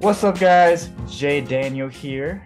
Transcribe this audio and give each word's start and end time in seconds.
What's 0.00 0.24
up, 0.24 0.38
guys? 0.38 0.88
Jay 1.10 1.42
Daniel 1.42 1.86
here 1.86 2.42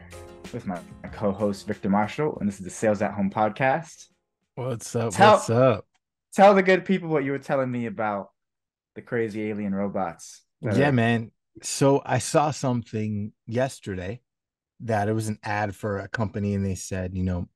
with 0.53 0.67
my, 0.67 0.77
my 1.05 1.09
co-host 1.11 1.69
Victor 1.69 1.89
Marshall, 1.89 2.37
and 2.41 2.49
this 2.49 2.59
is 2.59 2.65
the 2.65 2.71
Sales 2.71 3.01
at 3.01 3.13
Home 3.13 3.31
podcast. 3.31 4.09
What's 4.57 4.97
up? 4.97 5.13
Tell- 5.13 5.35
What's 5.35 5.51
up? 5.51 5.87
Tell 6.35 6.57
the 6.57 6.65
good 6.65 6.85
people 6.85 7.09
what 7.11 7.23
you 7.23 7.31
were 7.31 7.39
telling 7.39 7.71
me 7.71 7.87
about 7.87 8.31
the 8.97 9.03
crazy 9.03 9.51
alien 9.51 9.73
robots. 9.73 10.43
Yeah, 10.61 10.91
man. 10.91 11.31
So 11.63 12.03
I 12.05 12.19
saw 12.19 12.51
something 12.51 13.31
yesterday 13.47 14.21
that 14.81 15.09
it 15.09 15.13
was 15.13 15.29
an 15.29 15.39
ad 15.45 15.77
for 15.77 16.01
a 16.01 16.09
company, 16.09 16.55
and 16.55 16.67
they 16.67 16.75
said, 16.75 17.15
you 17.15 17.23
know, 17.23 17.49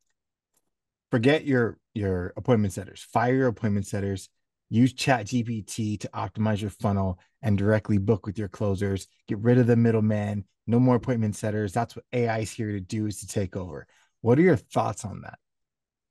forget 1.11 1.45
your 1.45 1.77
your 1.93 2.33
appointment 2.37 2.73
setters, 2.73 3.03
fire 3.03 3.35
your 3.35 3.49
appointment 3.49 3.89
setters, 3.89 4.29
use 4.71 4.93
Chat 4.93 5.27
GPT 5.27 5.99
to 6.01 6.09
optimize 6.09 6.61
your 6.61 6.71
funnel 6.71 7.19
and 7.43 7.57
directly 7.57 7.99
book 7.99 8.27
with 8.27 8.39
your 8.39 8.49
closers. 8.49 9.07
Get 9.27 9.39
rid 9.39 9.59
of 9.59 9.67
the 9.67 9.77
middleman. 9.77 10.45
No 10.67 10.79
more 10.79 10.97
appointment 10.97 11.37
setters. 11.37 11.73
That's 11.73 11.97
what 11.97 12.05
AI 12.13 12.41
is 12.41 12.51
here 12.51 12.73
to 12.73 12.81
do 12.81 13.07
is 13.07 13.21
to 13.21 13.27
take 13.27 13.57
over. 13.57 13.87
What 14.21 14.39
are 14.39 14.43
your 14.43 14.57
thoughts 14.57 15.05
on 15.05 15.23
that? 15.23 15.39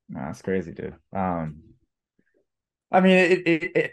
That's 0.09 0.41
crazy, 0.41 0.71
dude. 0.71 0.95
Um, 1.13 1.61
I 2.91 3.01
mean, 3.01 3.17
it 3.17 3.47
it 3.47 3.63
it, 3.75 3.91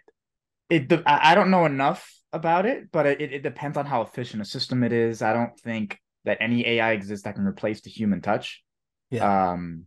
it, 0.71 1.03
I 1.07 1.33
I 1.33 1.35
don't 1.35 1.51
know 1.51 1.67
enough 1.67 2.15
about 2.33 2.67
it, 2.67 2.91
but 2.93 3.07
it, 3.07 3.21
it 3.21 3.43
depends 3.43 3.77
on 3.77 3.87
how 3.87 4.03
efficient 4.03 4.43
a 4.43 4.45
system 4.45 4.85
it 4.85 4.93
is. 4.93 5.23
I 5.23 5.33
don't 5.33 5.59
think 5.59 5.99
that 6.25 6.39
any 6.41 6.67
AI 6.67 6.93
exists 6.93 7.25
that 7.25 7.35
can 7.35 7.47
replace 7.47 7.81
the 7.81 7.91
human 7.91 8.21
touch. 8.21 8.63
Yeah. 9.11 9.53
Um, 9.53 9.85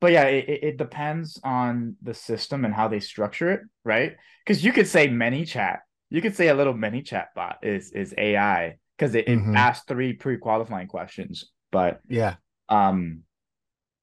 but 0.00 0.12
yeah, 0.12 0.24
it, 0.24 0.48
it- 0.48 0.64
it 0.64 0.76
depends 0.78 1.40
on 1.44 1.96
the 2.02 2.14
system 2.14 2.64
and 2.64 2.74
how 2.74 2.88
they 2.88 3.00
structure 3.00 3.50
it, 3.50 3.60
right? 3.84 4.16
Because 4.44 4.64
you 4.64 4.72
could 4.72 4.86
say 4.88 5.08
ManyChat, 5.08 5.78
you 6.10 6.20
could 6.22 6.36
say 6.36 6.48
a 6.48 6.54
little 6.54 6.74
ManyChat 6.74 7.26
bot 7.34 7.58
is 7.62 7.92
is 7.92 8.14
AI 8.16 8.76
because 8.96 9.14
it, 9.14 9.28
it 9.28 9.38
Mhm. 9.38 9.56
asks 9.56 9.84
three 9.86 10.12
pre-qualifying 10.12 10.88
questions, 10.88 11.50
but 11.70 12.00
Yeah. 12.08 12.36
um, 12.68 13.22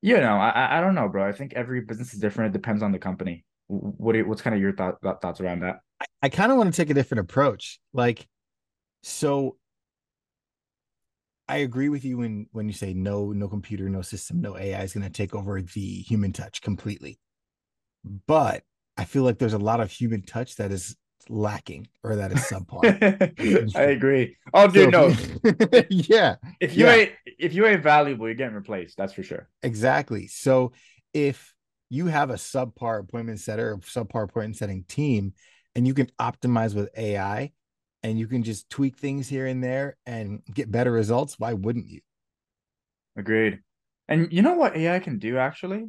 you 0.01 0.17
know, 0.17 0.37
I 0.37 0.49
I- 0.49 0.77
I 0.77 0.81
don't 0.81 0.95
know, 0.95 1.09
bro. 1.09 1.27
I 1.27 1.31
think 1.31 1.53
every 1.53 1.81
business 1.81 2.13
is 2.13 2.19
different. 2.19 2.53
It 2.53 2.59
depends 2.59 2.83
on 2.83 2.91
the 2.91 2.99
company. 2.99 3.43
What 3.67 4.15
are, 4.15 4.25
what's 4.27 4.41
kind 4.43 4.55
of 4.55 4.61
your 4.61 4.73
thought, 4.75 5.01
thought- 5.01 5.21
thoughts 5.21 5.41
around 5.41 5.61
that? 5.61 5.77
I 6.21 6.29
kind 6.29 6.51
of 6.51 6.57
want 6.57 6.71
to 6.73 6.77
take 6.79 6.89
a 6.91 6.93
different 6.93 7.21
approach. 7.21 7.79
Like, 7.93 8.27
so 9.01 9.57
I 11.47 11.57
agree 11.57 11.89
with 11.89 12.03
you 12.03 12.17
when 12.17 12.47
when 12.51 12.67
you 12.67 12.73
say 12.73 12.93
no, 12.93 13.31
no 13.31 13.47
computer, 13.47 13.87
no 13.89 14.01
system, 14.01 14.41
no 14.41 14.57
AI 14.57 14.81
is 14.83 14.93
going 14.93 15.03
to 15.03 15.09
take 15.11 15.35
over 15.35 15.61
the 15.61 16.01
human 16.01 16.33
touch 16.33 16.61
completely. 16.61 17.19
But 18.27 18.63
I 18.97 19.05
feel 19.05 19.23
like 19.23 19.37
there's 19.39 19.53
a 19.53 19.59
lot 19.59 19.79
of 19.79 19.91
human 19.91 20.23
touch 20.23 20.55
that 20.55 20.71
is 20.71 20.95
lacking 21.29 21.87
or 22.03 22.15
that 22.17 22.31
is 22.31 22.39
subpar. 22.39 22.97
I 23.75 23.81
agree. 23.83 24.37
Oh, 24.53 24.67
dude, 24.67 24.89
So 24.89 24.91
no. 24.91 25.13
yeah, 25.89 26.35
If 26.59 26.75
you 26.75 26.87
yeah. 26.87 26.89
ain't 26.89 27.11
if 27.25 27.53
you 27.53 27.65
ain't 27.65 27.83
valuable, 27.83 28.27
you're 28.27 28.35
getting 28.35 28.55
replaced. 28.55 28.97
That's 28.97 29.13
for 29.13 29.23
sure. 29.23 29.49
exactly. 29.63 30.27
So 30.27 30.73
if 31.13 31.53
you 31.89 32.07
have 32.07 32.29
a 32.29 32.35
subpar 32.35 32.99
appointment 32.99 33.39
setter 33.39 33.77
subpar 33.77 34.23
appointment 34.23 34.57
setting 34.57 34.83
team 34.87 35.33
and 35.75 35.85
you 35.87 35.93
can 35.93 36.07
optimize 36.19 36.73
with 36.75 36.89
AI 36.97 37.51
and 38.05 38.19
you 38.19 38.27
can 38.27 38.43
just 38.43 38.69
tweak 38.69 38.97
things 38.97 39.27
here 39.27 39.47
and 39.47 39.63
there 39.63 39.97
and 40.05 40.43
get 40.53 40.71
better 40.71 40.91
results, 40.91 41.39
why 41.39 41.53
wouldn't 41.53 41.87
you? 41.87 42.01
Agreed. 43.17 43.61
And 44.07 44.31
you 44.31 44.43
know 44.43 44.53
what 44.53 44.77
AI 44.77 44.99
can 44.99 45.17
do 45.17 45.37
actually? 45.39 45.85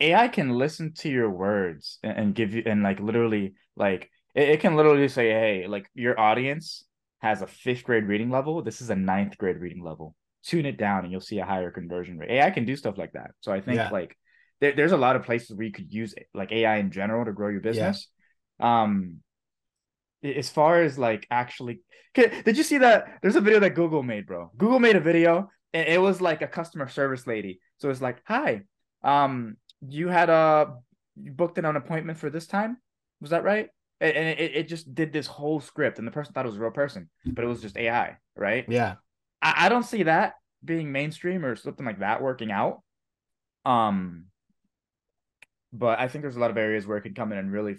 AI 0.00 0.26
can 0.26 0.50
listen 0.50 0.92
to 0.94 1.08
your 1.08 1.30
words 1.30 2.00
and, 2.02 2.18
and 2.18 2.34
give 2.34 2.52
you 2.52 2.64
and 2.66 2.82
like 2.82 2.98
literally 2.98 3.54
like 3.76 4.10
it, 4.34 4.48
it 4.48 4.60
can 4.60 4.74
literally 4.74 5.06
say, 5.06 5.28
hey, 5.30 5.66
like 5.68 5.86
your 5.94 6.18
audience 6.18 6.84
has 7.20 7.42
a 7.42 7.46
fifth 7.46 7.84
grade 7.84 8.06
reading 8.08 8.30
level. 8.30 8.60
This 8.62 8.80
is 8.80 8.90
a 8.90 8.96
ninth 8.96 9.38
grade 9.38 9.58
reading 9.58 9.84
level. 9.84 10.16
Tune 10.44 10.66
it 10.66 10.76
down 10.76 11.04
and 11.04 11.12
you'll 11.12 11.20
see 11.20 11.38
a 11.38 11.44
higher 11.46 11.70
conversion 11.70 12.18
rate. 12.18 12.32
AI 12.32 12.50
can 12.50 12.64
do 12.64 12.74
stuff 12.74 12.98
like 12.98 13.12
that. 13.12 13.30
So 13.40 13.52
I 13.52 13.60
think 13.60 13.76
Yeah. 13.78 13.90
like 13.92 14.16
there, 14.60 14.72
there's 14.72 14.90
a 14.90 14.96
lot 14.96 15.14
of 15.14 15.22
places 15.22 15.54
where 15.56 15.64
you 15.66 15.72
could 15.72 15.92
use 15.92 16.12
like 16.34 16.50
AI 16.50 16.78
in 16.78 16.90
general 16.90 17.24
to 17.24 17.32
grow 17.32 17.50
your 17.50 17.60
business. 17.60 18.08
Um 18.58 19.18
a- 19.18 19.18
as 20.22 20.50
far 20.50 20.82
as 20.82 20.98
like 20.98 21.26
actually 21.30 21.80
did 22.14 22.56
you 22.56 22.62
see 22.62 22.78
that 22.78 23.18
there's 23.22 23.36
a 23.36 23.40
video 23.40 23.60
that 23.60 23.74
Google 23.74 24.02
made, 24.02 24.26
bro? 24.26 24.50
Google 24.58 24.78
made 24.78 24.96
a 24.96 25.00
video 25.00 25.50
and 25.72 25.88
it 25.88 26.00
was 26.00 26.20
like 26.20 26.42
a 26.42 26.46
customer 26.46 26.88
service 26.88 27.26
lady. 27.26 27.60
So 27.78 27.90
it's 27.90 28.02
like, 28.02 28.22
"Hi, 28.26 28.62
um, 29.02 29.56
you 29.80 30.08
had 30.08 30.28
a 30.28 30.74
you 31.16 31.32
booked 31.32 31.58
an 31.58 31.64
appointment 31.64 32.18
for 32.18 32.30
this 32.30 32.46
time. 32.46 32.76
Was 33.20 33.30
that 33.30 33.44
right?" 33.44 33.68
And, 34.00 34.16
and 34.16 34.38
it, 34.38 34.56
it 34.56 34.68
just 34.68 34.94
did 34.94 35.12
this 35.12 35.26
whole 35.26 35.60
script, 35.60 35.98
and 35.98 36.06
the 36.06 36.12
person 36.12 36.32
thought 36.32 36.44
it 36.44 36.48
was 36.50 36.58
a 36.58 36.60
real 36.60 36.70
person, 36.70 37.08
but 37.24 37.44
it 37.44 37.48
was 37.48 37.62
just 37.62 37.76
AI, 37.76 38.18
right? 38.36 38.66
Yeah. 38.68 38.96
I, 39.40 39.66
I 39.66 39.68
don't 39.68 39.84
see 39.84 40.04
that 40.04 40.34
being 40.64 40.92
mainstream 40.92 41.44
or 41.44 41.56
something 41.56 41.86
like 41.86 42.00
that 42.00 42.22
working 42.22 42.50
out. 42.50 42.82
Um, 43.64 44.26
but 45.72 45.98
I 45.98 46.08
think 46.08 46.22
there's 46.22 46.36
a 46.36 46.40
lot 46.40 46.50
of 46.50 46.58
areas 46.58 46.86
where 46.86 46.98
it 46.98 47.02
could 47.02 47.16
come 47.16 47.32
in 47.32 47.38
and 47.38 47.50
really, 47.50 47.76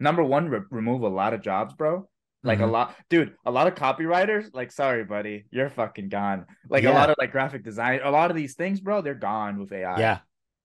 number 0.00 0.24
one, 0.24 0.48
re- 0.48 0.60
remove 0.70 1.02
a 1.02 1.08
lot 1.08 1.34
of 1.34 1.42
jobs, 1.42 1.74
bro. 1.74 2.08
Like 2.42 2.60
a 2.60 2.62
Mhm. 2.62 2.70
lot, 2.70 2.96
dude. 3.10 3.36
A 3.44 3.50
lot 3.50 3.66
of 3.66 3.74
copywriters, 3.74 4.54
like, 4.54 4.72
sorry, 4.72 5.04
buddy, 5.04 5.44
you're 5.50 5.68
fucking 5.68 6.08
gone. 6.08 6.46
Like 6.70 6.84
a 6.84 6.90
lot 6.90 7.10
of 7.10 7.16
like 7.18 7.32
graphic 7.32 7.62
design, 7.62 8.00
a 8.02 8.10
lot 8.10 8.30
of 8.30 8.36
these 8.36 8.54
things, 8.54 8.80
bro, 8.80 9.02
they're 9.02 9.14
gone 9.14 9.58
with 9.60 9.72
AI. 9.72 9.98
Yeah. 10.00 10.18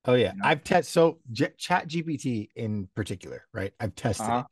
Oh 0.05 0.13
yeah. 0.13 0.31
You 0.33 0.39
know? 0.39 0.45
I've 0.47 0.63
tested 0.63 0.93
so 0.93 1.19
Chat 1.57 1.89
GPT 1.89 2.49
in 2.55 2.87
particular, 2.95 3.45
right? 3.53 3.73
I've 3.79 3.93
tested 3.95 4.25
Uh-huh. 4.25 4.39
it. 4.39 4.45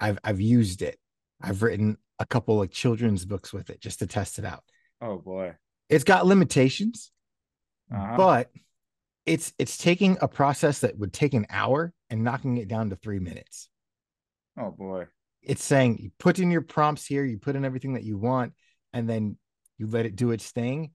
I've 0.00 0.18
I've 0.24 0.40
used 0.40 0.82
it. 0.82 0.98
I've 1.40 1.62
written 1.62 1.98
a 2.18 2.26
couple 2.26 2.60
of 2.60 2.70
children's 2.72 3.24
books 3.24 3.52
with 3.52 3.70
it 3.70 3.80
just 3.80 4.00
to 4.00 4.06
test 4.08 4.38
it 4.40 4.44
out. 4.44 4.64
Oh 5.00 5.18
boy. 5.18 5.54
It's 5.88 6.02
got 6.04 6.26
limitations, 6.26 7.12
Uh-huh. 7.92 8.16
but 8.16 8.50
it's 9.24 9.52
it's 9.58 9.76
taking 9.78 10.16
a 10.20 10.26
process 10.26 10.80
that 10.80 10.98
would 10.98 11.12
take 11.12 11.34
an 11.34 11.46
hour 11.48 11.92
and 12.10 12.24
knocking 12.24 12.56
it 12.56 12.66
down 12.66 12.90
to 12.90 12.96
three 12.96 13.20
minutes. 13.20 13.68
Oh 14.58 14.70
boy. 14.70 15.06
It's 15.42 15.64
saying 15.64 15.98
you 16.00 16.10
put 16.18 16.38
in 16.38 16.50
your 16.50 16.62
prompts 16.62 17.06
here, 17.06 17.24
you 17.24 17.38
put 17.38 17.56
in 17.56 17.64
everything 17.64 17.94
that 17.94 18.04
you 18.04 18.18
want, 18.18 18.52
and 18.92 19.08
then 19.08 19.36
you 19.78 19.86
let 19.86 20.06
it 20.06 20.16
do 20.16 20.32
its 20.32 20.50
thing. 20.50 20.90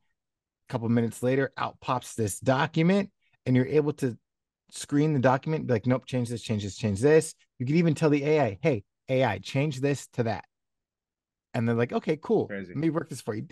A 0.70 0.72
couple 0.72 0.90
minutes 0.90 1.24
later, 1.24 1.52
out 1.58 1.80
pops 1.80 2.16
this 2.16 2.40
document, 2.40 3.12
and 3.46 3.56
you're 3.56 3.66
able 3.66 3.94
to 3.94 4.18
screen 4.72 5.14
the 5.14 5.20
document, 5.20 5.68
be 5.68 5.74
like, 5.74 5.88
nope, 5.88 6.06
change 6.06 6.30
this, 6.30 6.42
change 6.42 6.64
this, 6.64 6.76
change 6.76 7.00
this. 7.00 7.34
You 7.60 7.66
can 7.66 7.76
even 7.76 7.94
tell 7.94 8.10
the 8.10 8.24
AI, 8.24 8.58
hey, 8.62 8.84
AI, 9.10 9.38
change 9.40 9.80
this 9.80 10.08
to 10.14 10.24
that. 10.24 10.46
And 11.54 11.68
they're 11.68 11.76
like, 11.76 11.92
okay, 11.92 12.18
cool. 12.22 12.48
Crazy. 12.48 12.70
Let 12.70 12.78
me 12.78 12.90
work 12.90 13.10
this 13.10 13.22
for 13.22 13.34
you. 13.34 13.44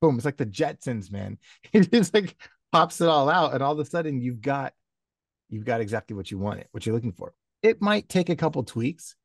Boom. 0.00 0.16
It's 0.16 0.24
like 0.24 0.36
the 0.36 0.46
Jetsons, 0.46 1.10
man. 1.10 1.38
It 1.72 1.90
just 1.90 2.12
like 2.12 2.36
pops 2.72 3.00
it 3.00 3.08
all 3.08 3.30
out, 3.30 3.54
and 3.54 3.62
all 3.62 3.72
of 3.72 3.78
a 3.78 3.84
sudden 3.84 4.20
you've 4.20 4.40
got 4.40 4.72
you've 5.48 5.64
got 5.64 5.80
exactly 5.80 6.16
what 6.16 6.30
you 6.30 6.38
wanted, 6.38 6.66
what 6.72 6.84
you're 6.84 6.94
looking 6.94 7.12
for. 7.12 7.32
It 7.66 7.82
might 7.82 8.08
take 8.08 8.28
a 8.28 8.36
couple 8.36 8.62
tweaks, 8.62 9.16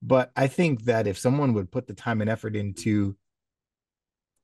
but 0.00 0.30
I 0.36 0.46
think 0.46 0.84
that 0.84 1.08
if 1.08 1.18
someone 1.18 1.54
would 1.54 1.72
put 1.72 1.88
the 1.88 1.92
time 1.94 2.20
and 2.20 2.30
effort 2.30 2.54
into, 2.54 3.16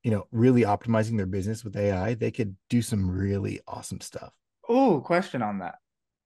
you 0.02 0.10
know, 0.10 0.26
really 0.32 0.62
optimizing 0.62 1.16
their 1.16 1.26
business 1.26 1.62
with 1.62 1.76
AI, 1.76 2.14
they 2.14 2.32
could 2.32 2.56
do 2.68 2.82
some 2.82 3.08
really 3.08 3.60
awesome 3.68 4.00
stuff. 4.00 4.32
Oh, 4.68 5.00
question 5.00 5.42
on 5.42 5.60
that. 5.60 5.76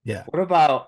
Yeah. 0.03 0.23
What 0.29 0.41
about 0.41 0.87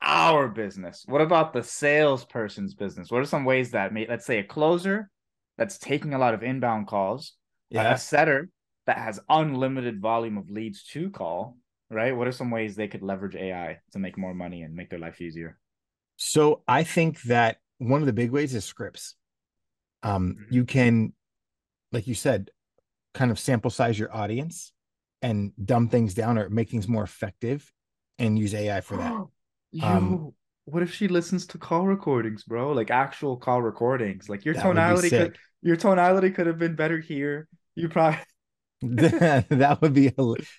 our 0.00 0.48
business? 0.48 1.04
What 1.06 1.20
about 1.20 1.52
the 1.52 1.62
salesperson's 1.62 2.72
business? 2.72 3.10
What 3.10 3.20
are 3.20 3.26
some 3.26 3.44
ways 3.44 3.72
that 3.72 3.92
may 3.92 4.06
let's 4.08 4.24
say 4.24 4.38
a 4.38 4.44
closer 4.44 5.10
that's 5.58 5.76
taking 5.76 6.14
a 6.14 6.18
lot 6.18 6.32
of 6.32 6.42
inbound 6.42 6.86
calls, 6.86 7.34
Yeah. 7.68 7.92
a 7.92 7.98
setter 7.98 8.48
that 8.86 8.96
has 8.96 9.20
unlimited 9.28 10.00
volume 10.00 10.38
of 10.38 10.48
leads 10.48 10.84
to 10.84 11.10
call, 11.10 11.58
right? 11.90 12.16
What 12.16 12.28
are 12.28 12.32
some 12.32 12.50
ways 12.50 12.76
they 12.76 12.88
could 12.88 13.02
leverage 13.02 13.36
AI 13.36 13.80
to 13.92 13.98
make 13.98 14.18
more 14.18 14.34
money 14.34 14.62
and 14.62 14.74
make 14.74 14.90
their 14.90 14.98
life 14.98 15.20
easier? 15.20 15.58
So 16.16 16.62
I 16.68 16.84
think 16.84 17.22
that 17.22 17.58
one 17.78 18.02
of 18.02 18.06
the 18.06 18.12
big 18.12 18.30
ways 18.30 18.54
is 18.54 18.64
scripts. 18.64 19.14
Um, 20.02 20.38
Mhm. 20.38 20.50
you 20.50 20.64
can, 20.64 21.12
like 21.92 22.06
you 22.06 22.14
said, 22.14 22.50
kind 23.14 23.30
of 23.30 23.38
sample 23.38 23.70
size 23.70 23.98
your 23.98 24.14
audience 24.14 24.72
and 25.22 25.52
dumb 25.64 25.88
things 25.88 26.14
down 26.14 26.38
or 26.38 26.50
make 26.50 26.70
things 26.70 26.88
more 26.88 27.04
effective 27.04 27.72
and 28.18 28.38
use 28.38 28.54
AI 28.54 28.80
for 28.80 28.98
that. 28.98 29.16
Yo, 29.72 29.86
Um, 29.86 30.34
what 30.64 30.82
if 30.82 30.92
she 30.92 31.08
listens 31.08 31.46
to 31.46 31.58
call 31.58 31.86
recordings, 31.86 32.44
bro? 32.44 32.72
Like 32.72 32.90
actual 32.90 33.36
call 33.36 33.62
recordings. 33.62 34.28
Like 34.28 34.44
your 34.44 34.54
That 34.54 34.70
would 34.72 34.84
be 34.86 34.94
tonality 34.94 35.10
could 35.10 35.36
your 35.62 35.76
tonality 35.76 36.30
could 36.30 36.46
have 36.46 36.58
been 36.58 36.74
better 36.76 36.98
here. 36.98 37.48
You 37.74 37.88
probably 37.88 38.18
that 38.82 39.78
would 39.80 39.94
be 39.94 40.12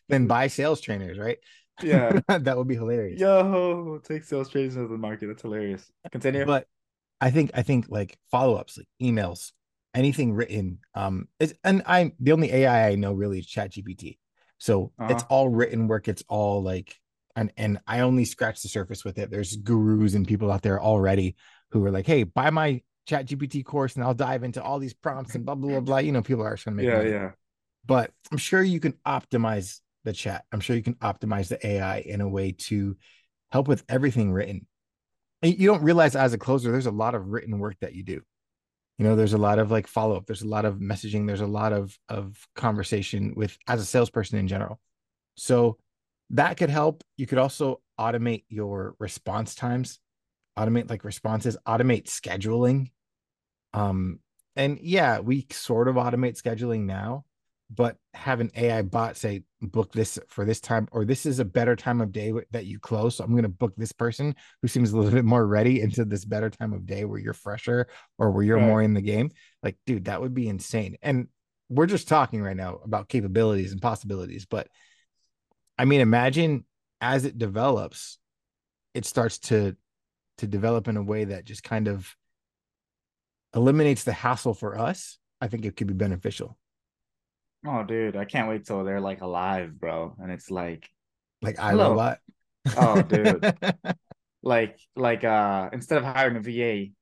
then 0.09 0.27
buy 0.27 0.47
sales 0.47 0.81
trainers, 0.81 1.18
right? 1.18 1.38
yeah. 1.81 2.19
that 2.27 2.57
would 2.57 2.68
be 2.68 2.75
hilarious. 2.75 3.19
Yo, 3.19 4.00
take 4.03 4.23
sales 4.23 4.50
trainers 4.50 4.75
into 4.75 4.88
the 4.88 4.97
market. 4.97 5.27
That's 5.27 5.41
hilarious. 5.41 5.91
Continue. 6.12 6.45
But 6.45 6.68
I 7.19 7.31
think 7.31 7.51
I 7.53 7.62
think 7.62 7.88
like 7.89 8.18
follow-ups, 8.31 8.77
like 8.77 8.88
emails, 9.01 9.51
anything 9.94 10.33
written. 10.33 10.79
Um, 10.95 11.27
is 11.39 11.53
and 11.63 11.81
I'm 11.85 12.13
the 12.19 12.31
only 12.31 12.51
AI 12.51 12.89
I 12.89 12.95
know 12.95 13.13
really 13.13 13.39
is 13.39 13.47
ChatGPT. 13.47 14.18
So 14.57 14.91
it's 15.07 15.23
Uh-huh. 15.23 15.27
all 15.29 15.50
written 15.50 15.88
work. 15.88 16.07
It's 16.07 16.23
all 16.27 16.62
like 16.63 17.00
and 17.35 17.51
and 17.57 17.79
I 17.88 18.01
only 18.01 18.25
scratch 18.25 18.62
the 18.62 18.69
surface 18.69 19.03
with 19.03 19.18
it. 19.18 19.31
There's 19.31 19.56
gurus 19.56 20.13
and 20.13 20.27
people 20.27 20.51
out 20.51 20.62
there 20.62 20.81
already 20.81 21.35
who 21.71 21.83
are 21.85 21.91
like, 21.91 22.06
hey, 22.06 22.23
buy 22.23 22.50
my 22.50 22.81
chat 23.07 23.25
GPT 23.25 23.63
course 23.63 23.95
and 23.95 24.03
I'll 24.03 24.13
dive 24.13 24.44
into 24.44 24.62
all 24.63 24.79
these 24.79 24.94
prompts 24.94 25.35
and 25.35 25.45
blah 25.45 25.56
blah 25.56 25.69
blah 25.71 25.79
blah. 25.81 25.97
You 26.00 26.12
know, 26.12 26.21
people 26.21 26.44
are 26.44 26.56
trying 26.57 26.75
to 26.75 26.77
make 26.77 26.89
Yeah, 26.89 26.91
money. 26.91 27.09
yeah. 27.09 27.31
But 27.86 28.12
I'm 28.31 28.38
sure 28.38 28.62
you 28.62 28.80
can 28.80 28.94
optimize 29.06 29.80
the 30.04 30.13
chat. 30.13 30.45
I'm 30.51 30.60
sure 30.60 30.75
you 30.75 30.83
can 30.83 30.95
optimize 30.95 31.48
the 31.48 31.66
AI 31.66 32.00
in 32.00 32.22
a 32.22 32.30
way 32.30 32.54
to 32.54 32.98
help 33.51 33.68
with 33.68 33.83
everything 33.89 34.31
written. 34.31 34.68
You 35.42 35.68
don't 35.68 35.83
realize 35.83 36.16
as 36.16 36.33
a 36.33 36.38
closer, 36.38 36.72
there's 36.72 36.86
a 36.86 36.92
lot 36.92 37.16
of 37.16 37.28
written 37.28 37.57
work 37.60 37.75
that 37.81 37.95
you 37.95 38.04
do. 38.04 38.22
You 38.98 39.07
know, 39.07 39.16
there's 39.16 39.33
a 39.33 39.39
lot 39.39 39.57
of 39.57 39.72
like 39.72 39.88
follow 39.88 40.16
up. 40.16 40.28
There's 40.28 40.44
a 40.44 40.48
lot 40.48 40.66
of 40.66 40.75
messaging. 40.75 41.25
There's 41.25 41.42
a 41.42 41.48
lot 41.48 41.74
of 41.74 41.98
of 42.07 42.38
conversation 42.56 43.33
with 43.36 43.57
as 43.68 43.81
a 43.81 43.86
salesperson 43.86 44.38
in 44.38 44.48
general. 44.48 44.80
So 45.36 45.78
that 46.31 46.57
could 46.57 46.69
help. 46.69 47.04
You 47.18 47.25
could 47.25 47.39
also 47.39 47.81
automate 48.00 48.44
your 48.50 48.95
response 49.00 49.56
times, 49.56 50.00
automate 50.57 50.89
like 50.89 51.04
responses, 51.04 51.57
automate 51.68 52.06
scheduling. 52.06 52.92
Um, 53.74 54.19
and 54.56 54.80
yeah, 54.81 55.19
we 55.19 55.48
sort 55.50 55.88
of 55.88 55.95
automate 55.95 56.39
scheduling 56.42 56.81
now, 56.86 57.25
but 57.73 57.97
have 58.13 58.41
an 58.41 58.51
AI 58.56 58.81
bot 58.81 59.15
say, 59.15 59.44
book 59.62 59.94
this 59.94 60.19
for 60.27 60.44
this 60.45 60.59
time, 60.59 60.88
or 60.91 61.06
this 61.06 61.25
is 61.25 61.39
a 61.39 61.45
better 61.45 61.75
time 61.75 62.01
of 62.01 62.12
day 62.12 62.33
that 62.51 62.65
you 62.65 62.79
close. 62.79 63.15
So 63.15 63.23
I'm 63.23 63.31
going 63.31 63.44
to 63.44 63.50
book 63.50 63.73
this 63.77 63.91
person 63.91 64.35
who 64.62 64.68
seems 64.68 64.91
a 64.91 64.97
little 64.97 65.12
bit 65.12 65.25
more 65.25 65.45
ready 65.47 65.81
into 65.81 66.03
this 66.03 66.25
better 66.25 66.50
time 66.50 66.73
of 66.73 66.85
day 66.85 67.06
where 67.06 67.19
you're 67.19 67.33
fresher 67.33 67.88
or 68.18 68.31
where 68.31 68.44
you're 68.44 68.57
Right. 68.57 68.68
more 68.68 68.81
in 68.81 68.94
the 68.94 69.01
game. 69.01 69.31
Like, 69.63 69.77
dude, 69.85 70.06
that 70.06 70.21
would 70.21 70.33
be 70.33 70.50
insane. 70.50 70.97
And 71.01 71.27
we're 71.69 71.85
just 71.85 72.07
talking 72.09 72.41
right 72.41 72.57
now 72.57 72.79
about 72.83 73.07
capabilities 73.07 73.71
and 73.71 73.81
possibilities, 73.81 74.45
but 74.45 74.68
I 75.77 75.85
mean, 75.85 76.01
imagine 76.01 76.65
as 77.00 77.25
it 77.25 77.38
develops, 77.38 78.19
it 78.94 79.06
starts 79.06 79.39
to 79.39 79.75
to 80.38 80.47
develop 80.47 80.88
in 80.88 80.97
a 80.97 81.03
way 81.03 81.25
that 81.25 81.45
just 81.45 81.63
kind 81.63 81.88
of 81.88 82.15
eliminates 83.56 84.03
the 84.03 84.13
hassle 84.13 84.53
for 84.53 84.77
us. 84.77 85.18
I 85.39 85.47
think 85.47 85.65
it 85.65 85.75
could 85.75 85.88
be 85.88 85.94
beneficial. 85.94 86.57
Oh, 87.66 87.84
dude, 87.84 88.16
I 88.16 88.25
can't 88.25 88.50
wait 88.50 88.66
till 88.66 88.84
they're 88.84 89.02
like 89.02 89.22
alive, 89.22 89.80
bro. 89.80 90.16
And 90.19 90.31
it's 90.31 90.50
like, 90.50 90.90
Like 91.42 91.60
I 91.60 91.72
Hello. 91.72 91.74
iRobot. 91.74 92.18
Oh, 92.75 93.04
dude. 93.04 93.48
like, 94.44 94.80
like, 94.96 95.24
uh, 95.24 95.69
instead 95.74 95.98
of 96.00 96.04
hiring 96.06 96.38
a 96.38 96.42
VA, 96.42 96.94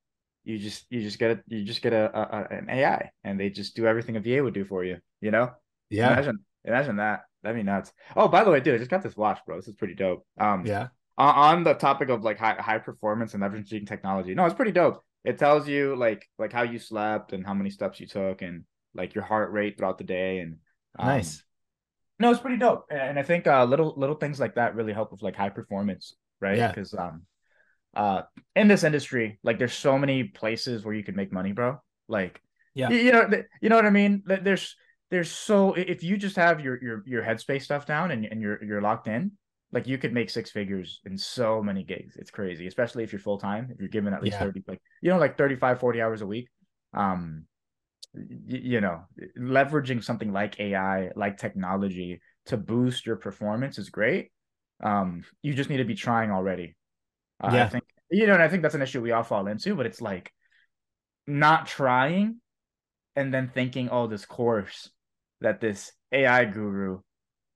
you 0.44 0.58
just, 0.58 0.86
you 0.90 1.02
just 1.02 1.18
get 1.18 1.32
a, 1.32 1.44
you 1.48 1.64
just 1.64 1.82
get 1.82 1.92
a, 1.92 2.10
a, 2.18 2.42
a- 2.42 2.58
an 2.58 2.70
AI, 2.70 3.10
and 3.24 3.38
they 3.40 3.50
just 3.50 3.76
do 3.76 3.86
everything 3.86 4.16
a 4.16 4.20
VA 4.20 4.42
would 4.42 4.54
do 4.54 4.64
for 4.64 4.84
you. 4.84 4.98
You 5.20 5.30
know? 5.32 5.52
yeah. 5.90 6.12
Imagine, 6.12 6.40
imagine 6.64 6.96
that. 6.96 7.22
That'd 7.42 7.56
be 7.58 7.62
nuts. 7.62 7.92
Oh, 8.16 8.28
by 8.28 8.44
the 8.44 8.50
way, 8.50 8.60
dude, 8.60 8.74
I 8.74 8.78
just 8.78 8.90
got 8.90 9.02
this 9.02 9.16
watch, 9.16 9.40
bro. 9.46 9.56
This 9.56 9.68
is 9.68 9.74
pretty 9.74 9.94
dope. 9.94 10.26
Um, 10.38 10.66
Yeah. 10.66 10.88
on, 11.18 11.34
on 11.58 11.64
the 11.64 11.74
topic 11.74 12.08
of 12.10 12.22
like 12.24 12.38
high 12.38 12.56
high 12.60 12.78
performance 12.78 13.34
and 13.34 13.42
leveraging 13.42 13.86
technology. 13.86 14.34
No, 14.34 14.44
it's 14.46 14.54
pretty 14.54 14.72
dope. 14.72 15.02
It 15.24 15.38
tells 15.38 15.68
you 15.68 15.96
like 15.96 16.28
like 16.38 16.52
how 16.52 16.62
you 16.62 16.78
slept 16.78 17.32
and 17.32 17.46
how 17.46 17.54
many 17.54 17.70
steps 17.70 18.00
you 18.00 18.06
took 18.06 18.42
and 18.42 18.64
like 18.94 19.14
your 19.14 19.24
heart 19.24 19.52
rate 19.52 19.76
throughout 19.78 19.98
the 19.98 20.04
day 20.04 20.38
and 20.38 20.56
um, 20.98 21.06
Nice. 21.08 21.42
No, 22.18 22.30
it's 22.30 22.40
pretty 22.40 22.58
dope. 22.58 22.84
And, 22.90 23.18
I 23.18 23.22
think 23.22 23.46
uh 23.46 23.64
little 23.64 23.94
little 23.96 24.16
things 24.16 24.38
like 24.38 24.56
that 24.56 24.74
really 24.74 24.92
help 24.92 25.10
with 25.12 25.22
like 25.22 25.36
high 25.36 25.48
performance, 25.48 26.14
right? 26.40 26.58
Yeah. 26.58 26.68
Because 26.68 26.92
um 26.94 27.22
uh 27.94 28.22
in 28.54 28.68
this 28.68 28.84
industry, 28.84 29.38
like 29.42 29.58
there's 29.58 29.72
so 29.72 29.98
many 29.98 30.24
places 30.24 30.84
where 30.84 30.94
you 30.94 31.02
can 31.02 31.16
make 31.16 31.32
money, 31.32 31.52
bro. 31.52 31.80
Like 32.08 32.40
Yeah. 32.74 32.90
you, 32.90 33.12
know 33.12 33.26
th- 33.28 33.46
you 33.62 33.68
know 33.68 33.76
what 33.76 33.86
I 33.86 33.90
mean? 33.90 34.22
Th- 34.28 34.40
There's 34.42 34.76
there's 35.10 35.30
so 35.30 35.72
if 35.74 36.02
you 36.04 36.16
just 36.16 36.36
have 36.36 36.60
your 36.60 36.80
your 36.82 37.02
your 37.06 37.22
headspace 37.22 37.62
stuff 37.62 37.86
down 37.86 38.10
and, 38.10 38.24
and 38.26 38.40
you're 38.42 38.62
you're 38.62 38.82
locked 38.82 39.08
in, 39.08 39.32
like 39.72 39.86
you 39.88 39.96
could 39.98 40.12
make 40.12 40.30
six 40.30 40.50
figures 40.50 41.00
in 41.04 41.16
so 41.16 41.62
many 41.62 41.82
gigs. 41.84 42.16
It's 42.16 42.30
crazy, 42.30 42.66
especially 42.66 43.02
if 43.02 43.12
you're 43.12 43.18
full 43.20 43.38
time, 43.38 43.70
if 43.72 43.80
you're 43.80 43.88
given 43.88 44.12
at 44.12 44.22
least 44.22 44.36
Yeah. 44.38 44.44
30 44.46 44.62
like 44.68 44.82
you 45.00 45.10
know 45.10 45.18
like 45.18 45.38
35 45.38 45.80
40 45.80 46.02
hours 46.02 46.20
a 46.22 46.26
week. 46.26 46.48
Um 46.92 47.46
you 48.14 48.80
know, 48.80 49.02
leveraging 49.38 50.02
something 50.02 50.32
like 50.32 50.58
AI, 50.58 51.10
like 51.14 51.38
technology 51.38 52.20
to 52.46 52.56
boost 52.56 53.06
your 53.06 53.16
performance 53.16 53.78
is 53.78 53.90
great. 53.90 54.32
Um, 54.82 55.24
you 55.42 55.54
just 55.54 55.70
need 55.70 55.76
to 55.78 55.84
be 55.84 55.94
trying 55.94 56.30
already. 56.30 56.76
Uh, 57.42 57.48
I 57.48 57.50
Yeah. 57.54 57.68
think 57.68 57.84
you 58.10 58.26
know, 58.26 58.34
and 58.34 58.42
I 58.42 58.48
think 58.48 58.62
that's 58.62 58.74
an 58.74 58.82
issue 58.82 59.00
we 59.00 59.12
all 59.12 59.22
fall 59.22 59.46
into, 59.46 59.74
but 59.76 59.86
it's 59.86 60.00
like 60.00 60.32
not 61.26 61.66
trying 61.66 62.40
and 63.16 63.32
then 63.32 63.48
thinking, 63.54 63.88
oh, 63.90 64.06
this 64.06 64.24
course 64.26 64.90
that 65.40 65.60
this 65.60 65.92
AI 66.12 66.44
guru 66.44 67.00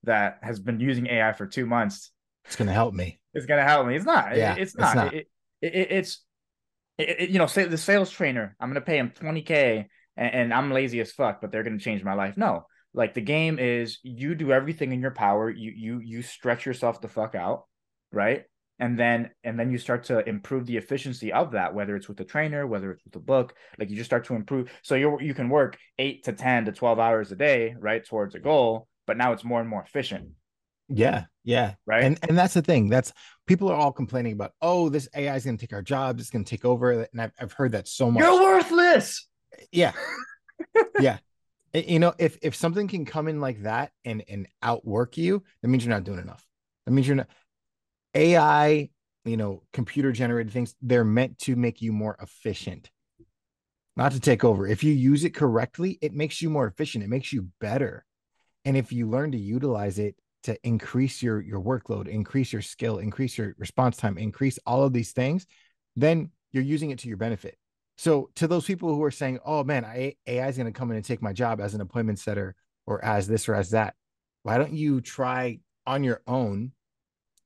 that 0.05 0.39
has 0.43 0.61
been 0.61 0.81
using 0.81 1.07
AI 1.09 1.33
for 1.33 1.47
two 1.47 1.67
months 1.67 2.13
It's 2.45 2.57
gonna 2.57 2.73
help 2.73 2.95
me. 2.95 3.21
it's 3.33 3.47
gonna 3.47 3.65
help 3.65 3.87
me. 3.87 3.97
It's 3.97 4.05
not. 4.05 4.37
Yeah, 4.37 4.55
It- 4.55 4.59
it's 4.59 4.75
it's 4.79 4.95
not. 4.95 4.97
not. 4.97 5.15
It, 5.15 5.29
it, 5.61 5.75
it- 5.75 5.91
it's 5.93 6.23
it, 6.99 7.09
it- 7.21 7.31
you 7.31 7.39
know, 7.39 7.47
say 7.47 7.65
the 7.65 7.79
sales 7.79 8.11
trainer. 8.11 8.57
I'm 8.61 8.69
gonna 8.71 8.81
pay 8.81 8.99
him 8.99 9.11
20k, 9.11 9.89
and, 10.17 10.35
and 10.35 10.55
I'm 10.55 10.73
lazy 10.73 11.01
as 11.01 11.13
fuck, 11.13 11.41
but 11.41 11.51
they're 11.53 11.63
gonna 11.63 11.79
change 11.79 12.05
my 12.05 12.15
life. 12.15 12.37
No, 12.37 12.67
like 12.93 13.15
the 13.15 13.21
game 13.21 13.59
is 13.59 13.99
you 14.03 14.35
do 14.35 14.53
everything 14.53 14.93
in 14.93 15.01
your 15.01 15.11
power. 15.13 15.51
You 15.51 15.73
you 15.75 16.01
you 16.01 16.23
stretch 16.23 16.67
yourself 16.67 17.01
the 17.01 17.09
fuck 17.09 17.35
out, 17.35 17.65
right? 18.13 18.45
And 18.81 18.99
then 18.99 19.31
and 19.45 19.59
then 19.59 19.71
you 19.71 19.79
start 19.79 20.05
to 20.05 20.29
improve 20.29 20.67
the 20.67 20.77
efficiency 20.77 21.33
of 21.33 21.53
that, 21.53 21.75
whether 21.75 21.95
it's 21.97 22.09
with 22.09 22.17
the 22.17 22.25
trainer, 22.25 22.67
whether 22.67 22.91
it's 22.91 23.05
with 23.05 23.13
the 23.13 23.21
book. 23.21 23.55
Like 23.79 23.89
you 23.91 23.97
just 23.97 24.09
start 24.09 24.25
to 24.27 24.35
improve. 24.35 24.71
So 24.83 24.95
you 24.97 25.19
you 25.21 25.35
can 25.35 25.49
work 25.49 25.79
eight 25.99 26.25
to 26.25 26.33
ten 26.33 26.65
to 26.65 26.73
12 26.73 26.99
hours 26.99 27.31
a 27.33 27.37
day, 27.37 27.75
right, 27.79 28.05
towards 28.05 28.35
a 28.35 28.41
goal. 28.41 28.89
But 29.07 29.17
now 29.17 29.33
it's 29.33 29.45
more 29.45 29.61
and 29.61 29.69
more 29.69 29.83
efficient, 29.83 30.31
Yeah, 30.89 31.25
yeah. 31.45 31.75
right? 31.87 32.03
And 32.05 32.19
and 32.29 32.37
that's 32.37 32.55
the 32.55 32.63
thing. 32.63 32.89
That's 32.89 33.13
people 33.47 33.69
are 33.71 33.77
all 33.77 33.93
complaining 33.93 34.33
about, 34.33 34.53
oh, 34.61 34.89
this 34.89 35.09
AI 35.15 35.37
is 35.37 35.45
gonna 35.45 35.57
take 35.59 35.73
our 35.73 35.83
jobs, 35.83 36.21
it's 36.23 36.31
gonna 36.31 36.45
take 36.45 36.65
over. 36.65 37.07
And 37.13 37.21
I've, 37.21 37.33
I've 37.39 37.53
heard 37.53 37.73
that 37.73 37.87
so 37.87 38.11
much. 38.11 38.23
You're 38.23 38.43
worthless. 38.43 39.29
Yeah. 39.73 39.93
Yeah. 40.99 41.19
You 41.73 41.99
know 41.99 42.15
if 42.19 42.39
if 42.43 42.55
something 42.55 42.87
can 42.87 43.05
come 43.05 43.27
in 43.27 43.41
like 43.41 43.63
that 43.63 43.91
and 44.05 44.23
and 44.29 44.47
outwork 44.63 45.17
you 45.17 45.43
that 45.61 45.69
means 45.69 45.85
you're 45.85 45.95
not 45.95 46.05
doing 46.05 46.21
enough. 46.21 46.47
That 46.87 46.93
means 46.93 47.09
you're 47.09 47.17
not 47.17 47.29
ai 48.15 48.91
you 49.25 49.37
know 49.37 49.65
computer 49.73 50.13
generated 50.13 50.53
things 50.53 50.77
they're 50.81 51.05
meant 51.05 51.39
to 51.41 51.57
make 51.57 51.83
you 51.83 51.93
more 51.93 52.17
efficient. 52.21 52.91
Not 53.97 54.13
to 54.13 54.21
take 54.21 54.45
over. 54.45 54.67
If 54.67 54.85
you 54.85 54.93
use 54.93 55.25
it 55.25 55.35
correctly 55.35 55.99
it 56.01 56.13
makes 56.13 56.41
you 56.41 56.49
more 56.49 56.67
efficient. 56.67 57.03
It 57.03 57.11
makes 57.11 57.33
you 57.33 57.49
better. 57.61 58.05
And 58.65 58.77
if 58.77 58.93
you 58.93 59.09
learn 59.09 59.33
to 59.33 59.39
utilize 59.39 59.99
it 59.99 60.15
to 60.45 60.57
increase 60.63 61.23
your 61.23 61.41
your 61.41 61.61
workload 61.61 62.07
increase 62.07 62.53
your 62.53 62.63
skill 62.63 62.99
increase 62.99 63.37
your 63.37 63.55
response 63.59 63.97
time 63.97 64.17
increase 64.17 64.59
all 64.67 64.85
of 64.85 64.93
these 64.93 65.13
things 65.13 65.47
then 65.97 66.31
you're 66.53 66.63
using 66.63 66.91
it 66.91 66.99
to 67.01 67.09
your 67.09 67.17
benefit 67.17 67.57
so 67.97 68.31
to 68.37 68.47
those 68.47 68.65
people 68.65 68.95
who 68.95 69.03
are 69.05 69.11
saying, 69.11 69.39
"Oh 69.45 69.65
man, 69.65 69.85
AI 69.85 70.49
is 70.49 70.57
going 70.57 70.73
to 70.73 70.79
come 70.79 70.91
in 70.91 70.97
and 70.97 71.05
take 71.05 71.23
my 71.23 71.33
job 71.33 71.61
as 71.61 71.75
an 71.75 71.81
appointment 71.81 72.19
setter 72.19 72.55
or 72.87 73.05
as 73.05 73.27
this 73.27 73.49
or 73.49 73.55
as 73.55 73.71
that," 73.71 73.95
why 74.43 74.59
don't 74.59 74.73
you 74.73 75.01
try 75.01 75.61
on 75.87 76.05
your 76.05 76.23
own 76.27 76.73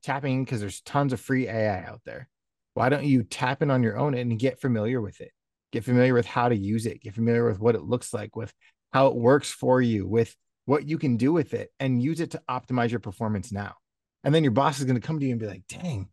tapping 0.03 0.45
because 0.45 0.61
there's 0.61 0.81
tons 0.81 1.13
of 1.13 1.21
free 1.21 1.49
AI 1.49 1.85
out 1.85 2.01
there. 2.05 2.29
Why 2.75 2.89
don't 2.89 3.05
you 3.05 3.25
tap 3.25 3.63
in 3.63 3.71
on 3.71 3.83
your 3.83 3.99
own 3.99 4.15
and 4.15 4.39
get 4.39 4.61
familiar 4.61 5.01
with 5.01 5.21
it? 5.21 5.33
Get 5.73 5.85
familiar 5.85 6.15
with 6.15 6.27
how 6.27 6.49
to 6.49 6.57
use 6.57 6.87
it. 6.87 7.03
Get 7.03 7.15
familiar 7.15 7.47
with 7.47 7.59
what 7.59 7.75
it 7.75 7.83
looks 7.83 8.15
like, 8.15 8.37
with 8.37 8.53
how 8.93 9.09
it 9.09 9.17
works 9.17 9.51
for 9.51 9.83
you, 9.83 10.07
with 10.07 10.35
what 10.65 10.89
you 10.89 10.99
can 10.99 11.17
do 11.17 11.33
with 11.33 11.55
it, 11.55 11.71
and 11.81 12.03
use 12.03 12.21
it 12.21 12.31
to 12.31 12.43
optimize 12.49 12.91
your 12.91 13.01
performance 13.01 13.53
now. 13.53 13.75
And 14.25 14.35
then 14.35 14.45
your 14.45 14.53
boss 14.53 14.79
is 14.79 14.85
going 14.85 15.01
to 15.01 15.07
come 15.07 15.19
to 15.19 15.27
you 15.27 15.33
and 15.33 15.41
be 15.41 15.47
like, 15.47 15.67
"Dang, 15.69 16.09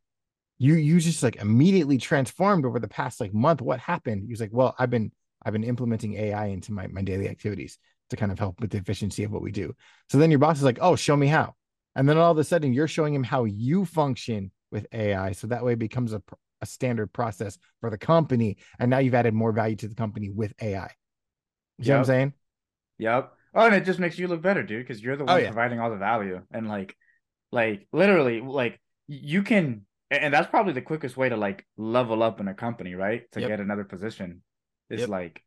you 0.58 0.76
you 0.76 1.00
just 1.00 1.22
like 1.24 1.36
immediately 1.38 1.98
transformed 1.98 2.66
over 2.66 2.80
the 2.80 2.88
past 2.88 3.20
like 3.20 3.34
month 3.34 3.62
what 3.62 3.80
happened 3.80 4.24
he 4.24 4.32
was 4.32 4.40
like 4.40 4.52
well 4.54 4.76
i've 4.80 4.90
been 4.90 5.12
i've 5.46 5.54
been 5.54 5.64
implementing 5.64 6.16
ai 6.16 6.48
into 6.48 6.72
my, 6.72 6.88
my 6.88 7.02
daily 7.02 7.28
activities 7.28 7.78
to 8.10 8.16
kind 8.16 8.32
of 8.32 8.40
help 8.40 8.60
with 8.62 8.70
the 8.72 8.78
efficiency 8.78 9.24
of 9.24 9.32
what 9.32 9.42
we 9.42 9.52
do 9.52 9.74
so 10.10 10.18
then 10.18 10.32
your 10.32 10.40
boss 10.40 10.58
is 10.58 10.64
like 10.64 10.80
oh 10.82 10.96
show 10.96 11.16
me 11.16 11.28
how 11.28 11.54
and 11.96 12.08
then 12.08 12.18
all 12.18 12.32
of 12.32 12.38
a 12.38 12.44
sudden 12.44 12.74
you're 12.74 12.88
showing 12.88 13.14
him 13.14 13.24
how 13.24 13.44
you 13.44 13.86
function 13.86 14.52
with 14.72 14.88
ai 14.94 15.32
so 15.32 15.48
that 15.48 15.64
way 15.64 15.74
it 15.74 15.80
becomes 15.80 16.14
a, 16.14 16.22
a 16.62 16.66
standard 16.66 17.12
process 17.12 17.58
for 17.82 17.90
the 17.90 17.98
company 17.98 18.58
and 18.80 18.90
now 18.90 19.00
you've 19.00 19.16
added 19.16 19.34
more 19.34 19.52
value 19.52 19.76
to 19.76 19.88
the 19.88 19.96
company 19.96 20.30
with 20.30 20.54
ai 20.62 20.90
you 21.80 21.90
know 21.90 21.96
what 21.96 22.00
i'm 22.00 22.06
saying 22.06 22.34
Yep. 22.98 23.34
Oh, 23.54 23.66
and 23.66 23.76
it 23.76 23.86
just 23.86 24.00
makes 24.00 24.18
you 24.18 24.28
look 24.28 24.42
better, 24.42 24.64
dude, 24.64 24.86
because 24.86 25.02
you're 25.02 25.18
the 25.18 25.24
Oh, 25.24 25.34
one 25.34 25.42
yeah. 25.42 25.52
providing 25.52 25.80
all 25.80 25.90
the 25.90 25.98
value. 25.98 26.42
And 26.52 26.68
like, 26.68 26.96
like 27.52 27.88
literally, 27.92 28.42
like 28.42 28.80
you 29.08 29.44
can, 29.44 29.86
and 30.12 30.34
that's 30.34 30.50
probably 30.50 30.74
the 30.74 30.82
quickest 30.82 31.18
way 31.18 31.30
to 31.30 31.38
like 31.38 31.66
level 31.78 32.22
up 32.24 32.40
in 32.40 32.48
a 32.48 32.54
company, 32.54 32.96
right? 32.96 33.30
To 33.32 33.42
Yep. 33.42 33.50
get 33.50 33.60
another 33.60 33.84
position. 33.84 34.42
Is 34.90 35.02
Yep. 35.02 35.10
like, 35.10 35.44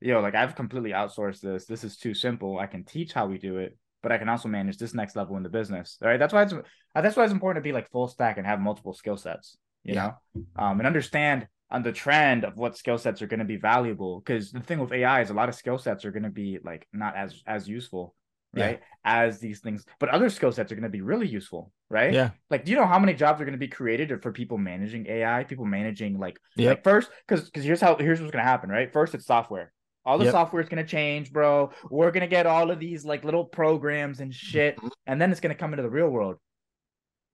yo, 0.00 0.20
like 0.20 0.34
I've 0.34 0.54
completely 0.54 0.90
outsourced 0.90 1.40
this. 1.40 1.64
This 1.66 1.84
is 1.84 1.96
too 1.96 2.14
simple. 2.14 2.58
I 2.58 2.66
can 2.66 2.84
teach 2.84 3.12
how 3.12 3.26
we 3.26 3.38
do 3.38 3.58
it, 3.58 3.76
but 4.02 4.12
I 4.12 4.18
can 4.18 4.28
also 4.28 4.48
manage 4.48 4.76
this 4.78 4.94
next 4.94 5.16
level 5.16 5.36
in 5.36 5.42
the 5.42 5.48
business. 5.48 5.98
All 6.02 6.08
right. 6.08 6.18
That's 6.18 6.32
why 6.34 6.42
it's 6.42 6.52
uh, 6.52 7.00
that's 7.00 7.16
why 7.16 7.24
it's 7.24 7.32
important 7.32 7.64
to 7.64 7.68
be 7.68 7.72
like 7.72 7.90
full 7.90 8.08
stack 8.08 8.36
and 8.36 8.46
have 8.46 8.60
multiple 8.60 8.92
skill 8.92 9.16
sets, 9.16 9.56
you 9.84 9.94
Yeah. 9.94 10.12
know, 10.34 10.62
um, 10.62 10.80
and 10.80 10.86
understand 10.86 11.48
on 11.70 11.82
the 11.82 11.92
trend 11.92 12.44
of 12.44 12.56
what 12.56 12.76
skill 12.76 12.98
sets 12.98 13.22
are 13.22 13.26
going 13.26 13.40
to 13.40 13.46
be 13.46 13.56
valuable. 13.56 14.20
Because 14.20 14.52
the 14.52 14.60
thing 14.60 14.78
with 14.78 14.92
AI 14.92 15.22
is 15.22 15.30
a 15.30 15.34
lot 15.34 15.48
of 15.48 15.54
skill 15.54 15.78
sets 15.78 16.04
are 16.04 16.12
going 16.12 16.22
to 16.24 16.30
be 16.30 16.58
like 16.62 16.86
not 16.92 17.16
as 17.16 17.42
as 17.46 17.66
useful, 17.68 18.14
right? 18.60 18.80
As 19.04 19.38
these 19.38 19.60
things, 19.60 19.84
but 20.00 20.08
other 20.08 20.30
skill 20.30 20.50
sets 20.52 20.72
are 20.72 20.74
going 20.74 20.82
to 20.84 20.88
be 20.88 21.00
really 21.02 21.26
useful, 21.28 21.70
right? 21.90 22.12
Yeah. 22.12 22.30
Like, 22.50 22.64
do 22.64 22.70
you 22.70 22.76
know 22.78 22.86
how 22.86 22.98
many 22.98 23.14
jobs 23.14 23.40
are 23.40 23.44
going 23.44 23.52
to 23.52 23.58
be 23.58 23.68
created 23.68 24.22
for 24.22 24.32
people 24.32 24.56
managing 24.58 25.06
AI, 25.06 25.44
people 25.44 25.64
managing 25.66 26.18
like, 26.18 26.38
Yep. 26.56 26.68
like 26.68 26.84
first, 26.84 27.10
because 27.26 27.44
because 27.44 27.64
here's 27.64 27.80
how 27.80 27.96
here's 27.96 28.20
what's 28.20 28.32
going 28.32 28.44
to 28.44 28.48
happen, 28.50 28.70
right? 28.70 28.92
First, 28.92 29.14
it's 29.14 29.26
software. 29.26 29.72
All 30.06 30.18
the 30.18 30.24
Yep. 30.24 30.32
software 30.32 30.62
is 30.62 30.68
going 30.68 30.84
to 30.84 30.90
change, 30.90 31.32
bro. 31.32 31.70
We're 31.90 32.10
going 32.10 32.22
to 32.22 32.26
get 32.26 32.46
all 32.46 32.70
of 32.70 32.78
these 32.78 33.04
like 33.04 33.24
little 33.24 33.44
programs 33.44 34.20
and 34.20 34.34
shit, 34.34 34.78
and 35.06 35.20
then 35.20 35.30
it's 35.30 35.40
going 35.40 35.54
to 35.54 35.58
come 35.58 35.72
into 35.72 35.82
the 35.82 35.90
real 35.90 36.08
world, 36.08 36.36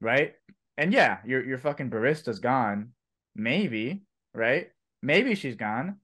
right? 0.01 0.35
And 0.77 0.93
yeah, 0.93 1.19
your 1.27 1.45
your 1.45 1.59
fucking 1.59 1.91
barista's 1.91 2.39
gone, 2.39 2.91
maybe, 3.35 4.03
right? 4.35 4.69
Maybe 5.03 5.35
she's 5.35 5.57
gone, 5.57 5.97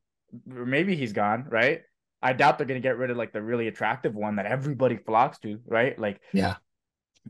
or 0.54 0.66
maybe 0.66 0.96
he's 0.96 1.12
gone, 1.12 1.46
right? 1.48 1.82
I 2.22 2.32
doubt 2.32 2.58
they're 2.58 2.66
gonna 2.66 2.80
get 2.80 2.96
rid 2.98 3.10
of 3.10 3.16
like 3.16 3.32
the 3.32 3.42
really 3.42 3.68
attractive 3.68 4.14
one 4.14 4.36
that 4.36 4.46
everybody 4.46 4.96
flocks 4.96 5.38
to, 5.40 5.60
right? 5.66 5.98
Like, 5.98 6.20
Yeah. 6.32 6.56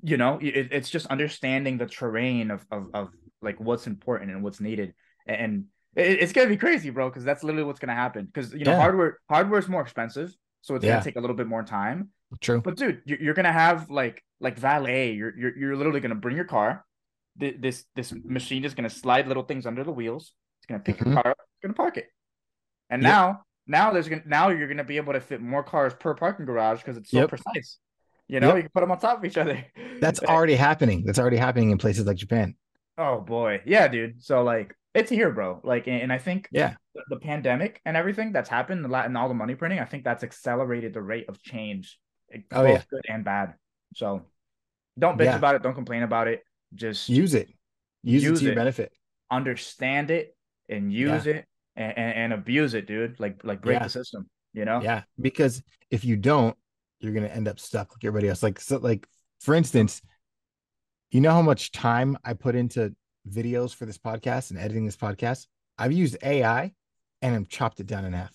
you 0.03 0.17
know, 0.17 0.39
it, 0.41 0.69
it's 0.73 0.91
just 0.91 1.07
understanding 1.07 1.79
the 1.79 1.87
terrain 1.87 2.51
of, 2.51 2.65
of 2.71 2.89
of 2.95 3.09
like 3.43 3.59
what's 3.61 3.87
important 3.87 4.31
and 4.31 4.43
what's 4.43 4.61
needed, 4.61 4.95
and 5.27 5.67
it, 5.95 6.21
it's 6.23 6.33
gonna 6.33 6.49
be 6.49 6.57
crazy, 6.57 6.91
bro, 6.91 7.09
because 7.09 7.25
that's 7.25 7.43
literally 7.43 7.65
what's 7.65 7.81
gonna 7.81 7.95
happen. 7.95 8.27
Because 8.27 8.53
you 8.53 8.65
know, 8.65 8.73
Yeah. 8.73 8.81
hardware 8.81 9.19
hardware 9.29 9.59
is 9.59 9.69
more 9.69 9.83
expensive, 9.83 10.35
so 10.63 10.75
it's 10.75 10.85
Yeah. 10.85 10.93
gonna 10.93 11.05
take 11.05 11.17
a 11.17 11.21
little 11.21 11.37
bit 11.37 11.47
more 11.47 11.63
time. 11.63 12.11
True. 12.41 12.61
But 12.61 12.77
dude, 12.77 13.03
you're, 13.07 13.21
you're 13.21 13.35
gonna 13.35 13.53
have 13.53 13.89
like 13.91 14.23
like 14.41 14.59
valet. 14.59 15.13
You're 15.13 15.37
you're 15.37 15.57
you're 15.59 15.77
literally 15.77 16.01
gonna 16.01 16.15
bring 16.15 16.37
your 16.37 16.45
car. 16.47 16.85
Th- 17.41 17.57
This 17.59 17.85
this 17.95 18.13
machine 18.13 18.65
is 18.65 18.75
gonna 18.75 18.91
slide 18.91 19.27
little 19.29 19.45
things 19.45 19.67
under 19.67 19.85
the 19.85 19.93
wheels. 19.93 20.33
It's 20.61 20.67
gonna 20.67 20.81
pick 20.83 20.97
Mhm. 20.99 21.07
your 21.07 21.15
car 21.23 21.31
up. 21.33 21.39
It's 21.41 21.63
gonna 21.63 21.75
park 21.75 21.97
it. 21.99 22.09
And 22.91 23.03
now 23.03 23.43
now 23.67 23.93
there's 23.93 24.09
gonna 24.09 24.23
now 24.27 24.49
you're 24.49 24.69
gonna 24.69 24.85
be 24.85 24.97
able 24.97 25.13
to 25.13 25.21
fit 25.21 25.41
more 25.41 25.63
cars 25.63 25.93
per 25.95 26.15
parking 26.15 26.47
garage 26.47 26.79
because 26.81 26.97
it's 26.97 27.11
so 27.11 27.19
Yep. 27.21 27.29
precise. 27.31 27.79
You 28.29 28.41
know, 28.41 28.49
Yep. 28.49 28.57
you 28.57 28.63
can 28.63 28.71
put 28.75 28.81
them 28.81 28.91
on 28.91 28.99
top 28.99 29.19
of 29.19 29.25
each 29.25 29.37
other. 29.39 29.65
That's 30.01 30.21
already 30.23 30.55
happening. 30.57 31.05
That's 31.05 31.19
already 31.19 31.37
happening 31.37 31.71
in 31.71 31.79
places 31.79 32.07
like 32.07 32.17
Japan. 32.17 32.55
Oh 32.99 33.21
boy, 33.21 33.63
yeah, 33.67 33.89
dude. 33.89 34.23
So 34.23 34.43
like, 34.43 34.75
it's 34.95 35.11
here, 35.11 35.31
bro. 35.31 35.61
Like, 35.63 35.87
and, 35.87 36.01
and 36.03 36.13
I 36.13 36.19
think 36.19 36.49
Yeah. 36.51 36.75
the, 36.95 37.03
the 37.11 37.17
pandemic 37.21 37.81
and 37.85 37.97
everything 37.97 38.33
that's 38.33 38.49
happened, 38.49 38.85
the 38.85 38.93
and 38.95 39.17
all 39.17 39.29
the 39.29 39.35
money 39.35 39.55
printing, 39.55 39.79
I 39.81 39.85
think 39.85 40.03
that's 40.05 40.25
accelerated 40.25 40.95
the 40.95 41.03
rate 41.03 41.29
of 41.29 41.41
change, 41.43 41.99
eh, 42.33 42.39
Oh, 42.53 42.65
both 42.65 42.79
yeah. 42.79 42.83
good 42.91 43.05
and 43.09 43.25
bad. 43.25 43.55
So 43.95 44.23
don't 44.99 45.19
bitch 45.19 45.27
Yeah. 45.27 45.37
about 45.37 45.55
it. 45.55 45.63
Don't 45.63 45.75
complain 45.75 46.03
about 46.03 46.27
it. 46.29 46.43
Just 46.75 47.09
Use 47.09 47.35
it. 47.35 47.49
Use, 48.03 48.25
it 48.25 48.29
Use 48.31 48.39
to 48.41 48.45
your 48.47 48.55
benefit. 48.55 48.93
understand 49.31 50.11
it 50.11 50.37
and 50.69 50.93
use 50.93 51.27
it 51.27 51.45
and, 51.77 51.93
and, 51.99 52.33
abuse 52.33 52.75
it, 52.75 52.87
dude. 52.87 53.19
Like 53.21 53.41
like 53.45 53.61
break 53.63 53.79
Yeah. 53.79 53.85
the 53.85 53.91
system. 53.91 54.29
You 54.53 54.65
know? 54.65 54.81
Yeah. 54.83 55.03
Because 55.21 55.63
if 55.91 56.05
you 56.05 56.17
don't, 56.17 56.57
you're 57.01 57.13
gonna 57.13 57.27
end 57.27 57.49
up 57.49 57.61
stuck 57.61 57.91
like 57.93 58.05
everybody 58.05 58.29
else. 58.29 58.43
Like 58.43 58.59
so 58.61 58.79
like 58.79 59.07
for 59.41 59.55
instance, 59.55 60.01
you 61.11 61.21
know 61.21 61.33
how 61.33 61.43
much 61.43 61.73
time 61.73 62.17
I 62.25 62.33
put 62.35 62.55
into 62.55 62.95
videos 63.31 63.75
for 63.75 63.85
this 63.87 63.99
podcast 63.99 64.51
and 64.51 64.59
editing 64.59 64.87
this 64.87 64.97
podcast? 64.97 65.47
I've 65.79 65.93
used 65.93 66.17
AI 66.23 66.73
and 67.23 67.35
I've 67.35 67.49
chopped 67.49 67.81
it 67.81 67.87
down 67.87 68.05
in 68.05 68.13
half. 68.13 68.35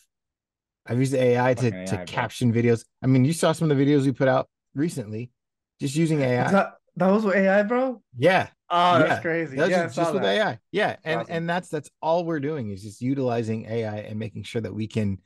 I've 0.86 1.00
used 1.00 1.13
AI 1.13 1.53
to, 1.55 1.62
Fucking 1.63 1.86
to 1.88 1.93
AI, 1.93 1.98
bro. 1.98 2.05
caption 2.05 2.53
videos. 2.53 2.86
I 3.03 3.07
mean, 3.07 3.25
you 3.25 3.33
saw 3.33 3.51
some 3.51 3.69
of 3.69 3.77
the 3.77 3.83
videos 3.83 4.03
we 4.05 4.12
put 4.12 4.27
out 4.27 4.48
recently, 4.75 5.31
just 5.79 5.95
using 5.95 6.21
AI. 6.21 6.51
That 6.51 6.74
that 6.98 7.07
was 7.07 7.25
AI, 7.25 7.63
bro? 7.63 8.01
yeah. 8.17 8.48
Oh, 8.72 8.98
Yeah, 9.00 9.04
that's 9.04 9.22
crazy. 9.22 9.58
That's 9.58 9.70
yeah, 9.70 9.82
I 9.82 9.84
just, 9.86 9.96
just 9.98 10.13
with. 10.13 10.24
AI. 10.24 10.60
Yeah. 10.72 10.96
And 11.04 11.22
awesome. 11.22 11.34
and 11.36 11.50
that's 11.50 11.70
that's 11.70 11.90
all 12.01 12.25
we're 12.25 12.40
doing 12.40 12.70
is 12.70 12.84
just 12.84 13.01
utilizing 13.01 13.66
AI 13.66 13.98
and 13.98 14.18
making 14.18 14.44
sure 14.44 14.62
that 14.62 14.74
we 14.74 14.88
can, 14.88 15.20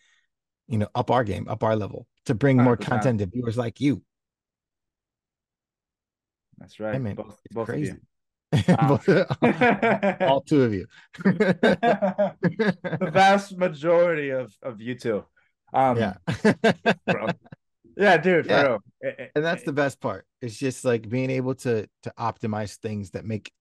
you 0.67 0.77
know, 0.79 0.87
up 0.95 1.11
our 1.11 1.23
game, 1.23 1.47
up 1.47 1.63
our 1.63 1.75
level 1.75 2.07
to 2.25 2.33
bring 2.35 2.57
more 2.57 2.75
100%. 2.77 2.81
content 2.81 3.19
to 3.19 3.27
viewers 3.27 3.57
like 3.57 3.79
you. 3.79 4.01
That's 6.57 6.79
right. 6.79 6.99
man, 7.01 7.15
both 7.15 7.39
it's 7.45 7.53
both 7.53 7.67
crazy. 7.67 7.91
of 7.91 7.97
you. 7.97 8.01
Both- 8.87 9.09
all 10.21 10.39
two 10.41 10.63
of 10.63 10.73
you. 10.73 10.85
the 11.23 13.09
vast 13.11 13.57
majority 13.57 14.29
of 14.29 14.53
of 14.61 14.81
you 14.81 14.95
two. 14.95 15.25
Um, 15.73 15.97
yeah. 15.97 16.13
bro. 17.05 17.27
Yeah, 17.97 18.17
dude, 18.17 18.45
Yeah. 18.47 18.77
It- 19.01 19.19
it- 19.19 19.31
and 19.35 19.45
that's 19.45 19.63
the 19.63 19.73
best 19.73 19.99
part. 19.99 20.25
It's 20.41 20.57
just 20.57 20.83
like 20.85 21.07
being 21.09 21.29
able 21.29 21.55
to 21.55 21.87
to 22.03 22.13
optimize 22.17 22.75
things 22.77 23.11
that 23.11 23.25
make 23.25 23.51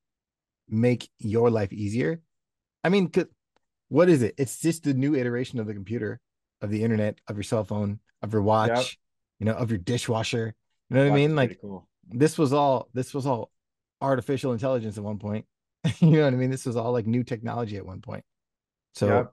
make 0.68 1.08
your 1.18 1.50
life 1.50 1.72
easier. 1.72 2.20
I 2.82 2.88
mean, 2.88 3.10
what 3.88 4.08
is 4.08 4.22
it? 4.22 4.34
It's 4.38 4.60
just 4.60 4.84
the 4.84 4.94
new 4.94 5.14
iteration 5.14 5.58
of 5.58 5.66
the 5.66 5.74
computer, 5.74 6.20
of 6.60 6.70
the 6.70 6.82
internet, 6.82 7.18
of 7.28 7.36
your 7.36 7.42
cell 7.44 7.64
phone, 7.64 8.00
of 8.22 8.32
your 8.32 8.42
watch, 8.42 8.98
you 9.38 9.46
know, 9.46 9.52
of 9.52 9.70
your 9.70 9.78
dishwasher. 9.78 10.54
You 10.90 10.96
know 10.96 11.04
what 11.04 11.12
I 11.12 11.14
mean? 11.14 11.36
Like 11.36 11.60
cool. 11.60 11.88
this 12.08 12.38
was 12.38 12.52
all 12.52 12.88
this 12.94 13.14
was 13.14 13.26
all 13.26 13.50
artificial 14.00 14.52
intelligence 14.52 14.98
at 14.98 15.04
one 15.04 15.18
point. 15.18 15.46
you 16.00 16.10
know 16.10 16.24
what 16.24 16.32
I 16.34 16.36
mean? 16.36 16.50
This 16.50 16.66
was 16.66 16.76
all 16.76 16.92
like 16.92 17.06
new 17.06 17.24
technology 17.24 17.76
at 17.76 17.86
one 17.86 18.00
point. 18.00 18.24
So 18.94 19.06
Yep. 19.08 19.32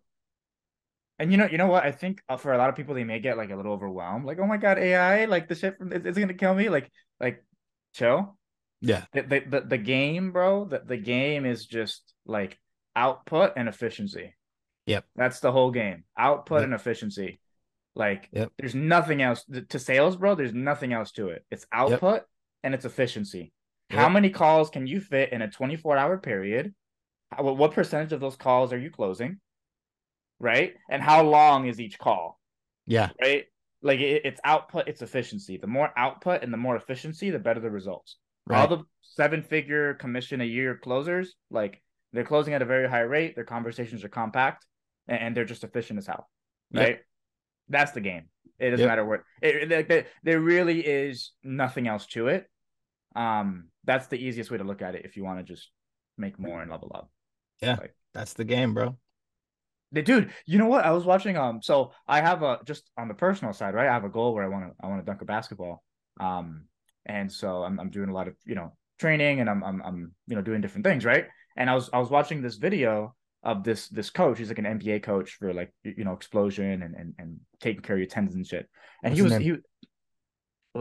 And 1.21 1.31
you 1.31 1.37
know, 1.37 1.45
you 1.45 1.59
know 1.59 1.67
what? 1.67 1.83
I 1.83 1.91
think 1.91 2.19
uh, 2.27 2.35
for 2.37 2.51
a 2.51 2.57
lot 2.57 2.69
of 2.69 2.75
people, 2.75 2.95
they 2.95 3.03
may 3.03 3.19
get 3.19 3.37
like 3.37 3.51
a 3.51 3.55
little 3.55 3.73
overwhelmed. 3.73 4.25
Like, 4.25 4.39
oh 4.39 4.47
my 4.47 4.57
god, 4.57 4.79
AI! 4.79 5.25
Like 5.25 5.47
the 5.47 5.53
shit 5.53 5.77
from 5.77 5.93
it's, 5.93 6.17
gonna 6.17 6.33
kill 6.33 6.55
me. 6.55 6.67
Like, 6.67 6.91
like, 7.19 7.43
chill. 7.93 8.35
yeah, 8.81 9.03
The 9.13 9.21
the 9.21 9.39
the, 9.47 9.61
the 9.61 9.77
game, 9.77 10.31
bro. 10.31 10.65
The 10.65 10.81
the 10.83 10.97
game 10.97 11.45
is 11.45 11.67
just 11.67 12.15
like 12.25 12.59
output 12.95 13.53
and 13.55 13.69
efficiency. 13.69 14.33
Yep. 14.87 15.05
That's 15.15 15.41
the 15.41 15.51
whole 15.51 15.69
game. 15.69 16.05
Output 16.17 16.61
Yep. 16.61 16.63
and 16.65 16.73
efficiency. 16.73 17.39
Like, 17.93 18.27
Yep. 18.31 18.53
there's 18.57 18.73
nothing 18.73 19.21
else 19.21 19.45
to, 19.69 19.77
sales, 19.77 20.15
bro. 20.15 20.33
There's 20.33 20.55
nothing 20.55 20.91
else 20.91 21.11
to 21.11 21.29
it. 21.29 21.45
It's 21.51 21.67
output 21.71 22.23
and 22.63 22.73
it's 22.73 22.85
efficiency. 22.85 23.53
How 23.91 24.09
many 24.09 24.31
calls 24.31 24.71
can 24.71 24.87
you 24.87 24.99
fit 24.99 25.33
in 25.33 25.43
a 25.43 25.51
24 25.51 25.97
hour 25.97 26.17
period? 26.17 26.73
How, 27.31 27.43
what 27.43 27.73
percentage 27.73 28.11
of 28.11 28.21
those 28.21 28.37
calls 28.37 28.73
are 28.73 28.79
you 28.79 28.89
closing? 28.89 29.39
Right? 30.41 30.74
And 30.89 31.01
how 31.01 31.24
long 31.24 31.67
is 31.67 31.79
each 31.79 31.98
call? 32.00 32.39
yeah, 32.88 33.10
Right? 33.21 33.45
Like 33.83 34.00
it, 34.00 34.21
it's 34.25 34.39
output, 34.43 34.88
it's 34.88 35.01
efficiency. 35.01 35.57
The 35.57 35.67
more 35.67 35.91
output 35.98 36.43
and 36.43 36.51
the 36.53 36.57
more 36.57 36.75
efficiency, 36.75 37.29
the 37.29 37.39
better 37.39 37.60
the 37.60 37.69
results. 37.71 38.17
All 38.50 38.67
the 38.67 38.83
seven 39.01 39.41
figure 39.43 39.93
commission 39.93 40.41
a 40.41 40.43
year 40.45 40.75
closers, 40.75 41.36
like 41.50 41.81
they're 42.12 42.25
closing 42.25 42.53
at 42.53 42.62
a 42.62 42.65
very 42.65 42.89
high 42.89 43.00
rate. 43.01 43.33
Their 43.36 43.45
conversations 43.45 44.03
are 44.03 44.10
compact 44.10 44.65
and, 45.07 45.19
and 45.19 45.38
they're 45.38 45.45
just 45.45 45.63
efficient 45.63 46.00
as 46.00 46.07
hell. 46.07 46.27
Yep. 46.71 46.88
Right? 46.88 47.00
That's 47.69 47.91
the 47.93 48.01
game. 48.01 48.25
It 48.60 48.71
doesn't 48.71 48.81
Yep. 48.83 48.89
matter 48.89 49.05
what 49.05 49.21
it, 49.41 49.69
there- 49.69 49.83
there, 49.83 50.05
there 50.24 50.39
really 50.39 50.81
is 50.86 51.31
nothing 51.43 51.88
else 51.88 52.05
to 52.07 52.27
it. 52.27 52.45
Um, 53.15 53.69
that's 53.83 54.07
the 54.07 54.17
easiest 54.17 54.51
way 54.51 54.57
to 54.57 54.63
look 54.63 54.81
at 54.81 54.95
it 54.95 55.05
if 55.05 55.17
you 55.17 55.24
want 55.24 55.39
to 55.39 55.43
just 55.43 55.69
make 56.17 56.38
more 56.39 56.62
and 56.62 56.69
level 56.69 56.91
up. 56.93 57.10
Yeah. 57.62 57.77
That's 58.13 58.33
the 58.33 58.43
game, 58.43 58.74
bro. 58.74 58.98
They- 59.91 60.01
Dude, 60.01 60.31
you 60.45 60.57
know 60.57 60.67
what? 60.67 60.86
I 60.86 60.91
was 60.91 61.05
watching 61.05 61.38
um 61.38 61.62
so 61.62 61.91
I 62.07 62.21
have 62.21 62.43
a 62.43 62.60
just 62.65 62.89
on 62.98 63.07
the 63.07 63.13
personal 63.13 63.53
side, 63.53 63.74
right? 63.74 63.88
I 63.89 63.93
have 63.93 64.03
a 64.05 64.10
goal 64.10 64.33
where 64.33 64.43
I 64.43 64.48
want 64.48 64.65
to 64.67 64.74
I 64.83 64.88
want 64.88 65.01
to 65.01 65.05
dunk 65.05 65.21
a 65.21 65.25
basketball. 65.25 65.83
Um 66.19 66.65
and 67.05 67.31
so 67.31 67.63
I'm 67.63 67.79
I'm 67.79 67.89
doing 67.89 68.10
a 68.10 68.13
lot 68.13 68.27
of, 68.27 68.36
you 68.45 68.55
know, 68.55 68.75
training 69.00 69.39
and 69.39 69.50
I'm 69.50 69.63
I'm 69.63 69.81
I'm 69.81 70.12
you 70.27 70.36
know 70.36 70.41
doing 70.41 70.62
different 70.62 70.86
things, 70.86 71.03
right? 71.05 71.25
And 71.57 71.69
I 71.69 71.75
was 71.75 71.89
I 71.91 72.00
was 72.00 72.10
watching 72.10 72.41
this 72.41 72.55
video 72.55 73.15
of 73.43 73.63
this 73.63 73.89
this 73.89 74.10
coach, 74.12 74.38
he's 74.38 74.50
like 74.50 74.60
an 74.60 74.65
NBA 74.79 75.01
coach 75.03 75.31
for 75.31 75.53
like 75.53 75.74
you 75.83 76.03
know 76.05 76.13
explosion 76.13 76.83
and 76.83 76.95
and, 76.95 77.13
and 77.17 77.39
taking 77.60 77.81
care 77.81 77.95
of 77.95 78.00
your 78.00 78.07
tendons 78.07 78.36
and 78.36 78.45
shit. 78.48 78.69
And 79.03 79.13
he 79.13 79.21
was 79.24 79.31
he 79.41 79.55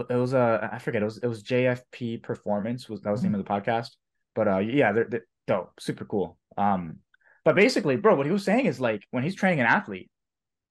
it 0.09 0.15
was 0.15 0.33
uh 0.33 0.69
I 0.71 0.77
forget 0.77 1.01
it 1.01 1.05
was 1.05 1.17
it 1.17 1.27
was 1.27 1.43
JFP 1.43 2.23
Performance 2.23 2.87
was 2.87 3.01
that 3.01 3.11
was 3.11 3.21
the 3.23 3.27
name 3.29 3.39
of 3.39 3.43
the 3.45 3.51
podcast. 3.51 3.89
But 4.35 4.47
uh 4.47 4.59
yeah, 4.59 4.91
they're, 4.93 5.07
they're 5.09 5.25
dope, 5.47 5.71
super 5.79 6.05
cool. 6.05 6.37
Um 6.57 6.99
but 7.43 7.55
basically, 7.55 7.95
bro, 7.95 8.15
what 8.15 8.25
he 8.25 8.31
was 8.31 8.45
saying 8.45 8.65
is 8.65 8.79
like 8.79 9.03
when 9.11 9.23
he's 9.23 9.35
training 9.35 9.59
an 9.61 9.65
athlete, 9.65 10.09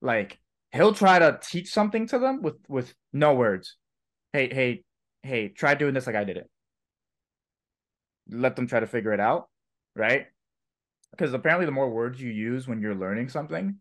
like 0.00 0.38
he'll 0.72 0.94
try 0.94 1.18
to 1.18 1.38
teach 1.42 1.72
something 1.72 2.06
to 2.08 2.18
them 2.18 2.42
with 2.42 2.56
with 2.68 2.94
no 3.12 3.34
words. 3.34 3.76
Hey, 4.32 4.52
hey, 4.52 4.84
hey, 5.22 5.48
try 5.48 5.74
doing 5.74 5.94
this 5.94 6.06
like 6.06 6.16
I 6.16 6.24
did 6.24 6.36
it. 6.36 6.48
Let 8.30 8.54
them 8.56 8.66
try 8.66 8.80
to 8.80 8.86
figure 8.86 9.12
it 9.12 9.20
out, 9.20 9.48
right? 9.96 10.26
Because 11.10 11.32
apparently 11.34 11.66
the 11.66 11.72
more 11.72 11.90
words 11.90 12.20
you 12.20 12.30
use 12.30 12.68
when 12.68 12.80
you're 12.80 12.94
learning 12.94 13.28
something, 13.28 13.80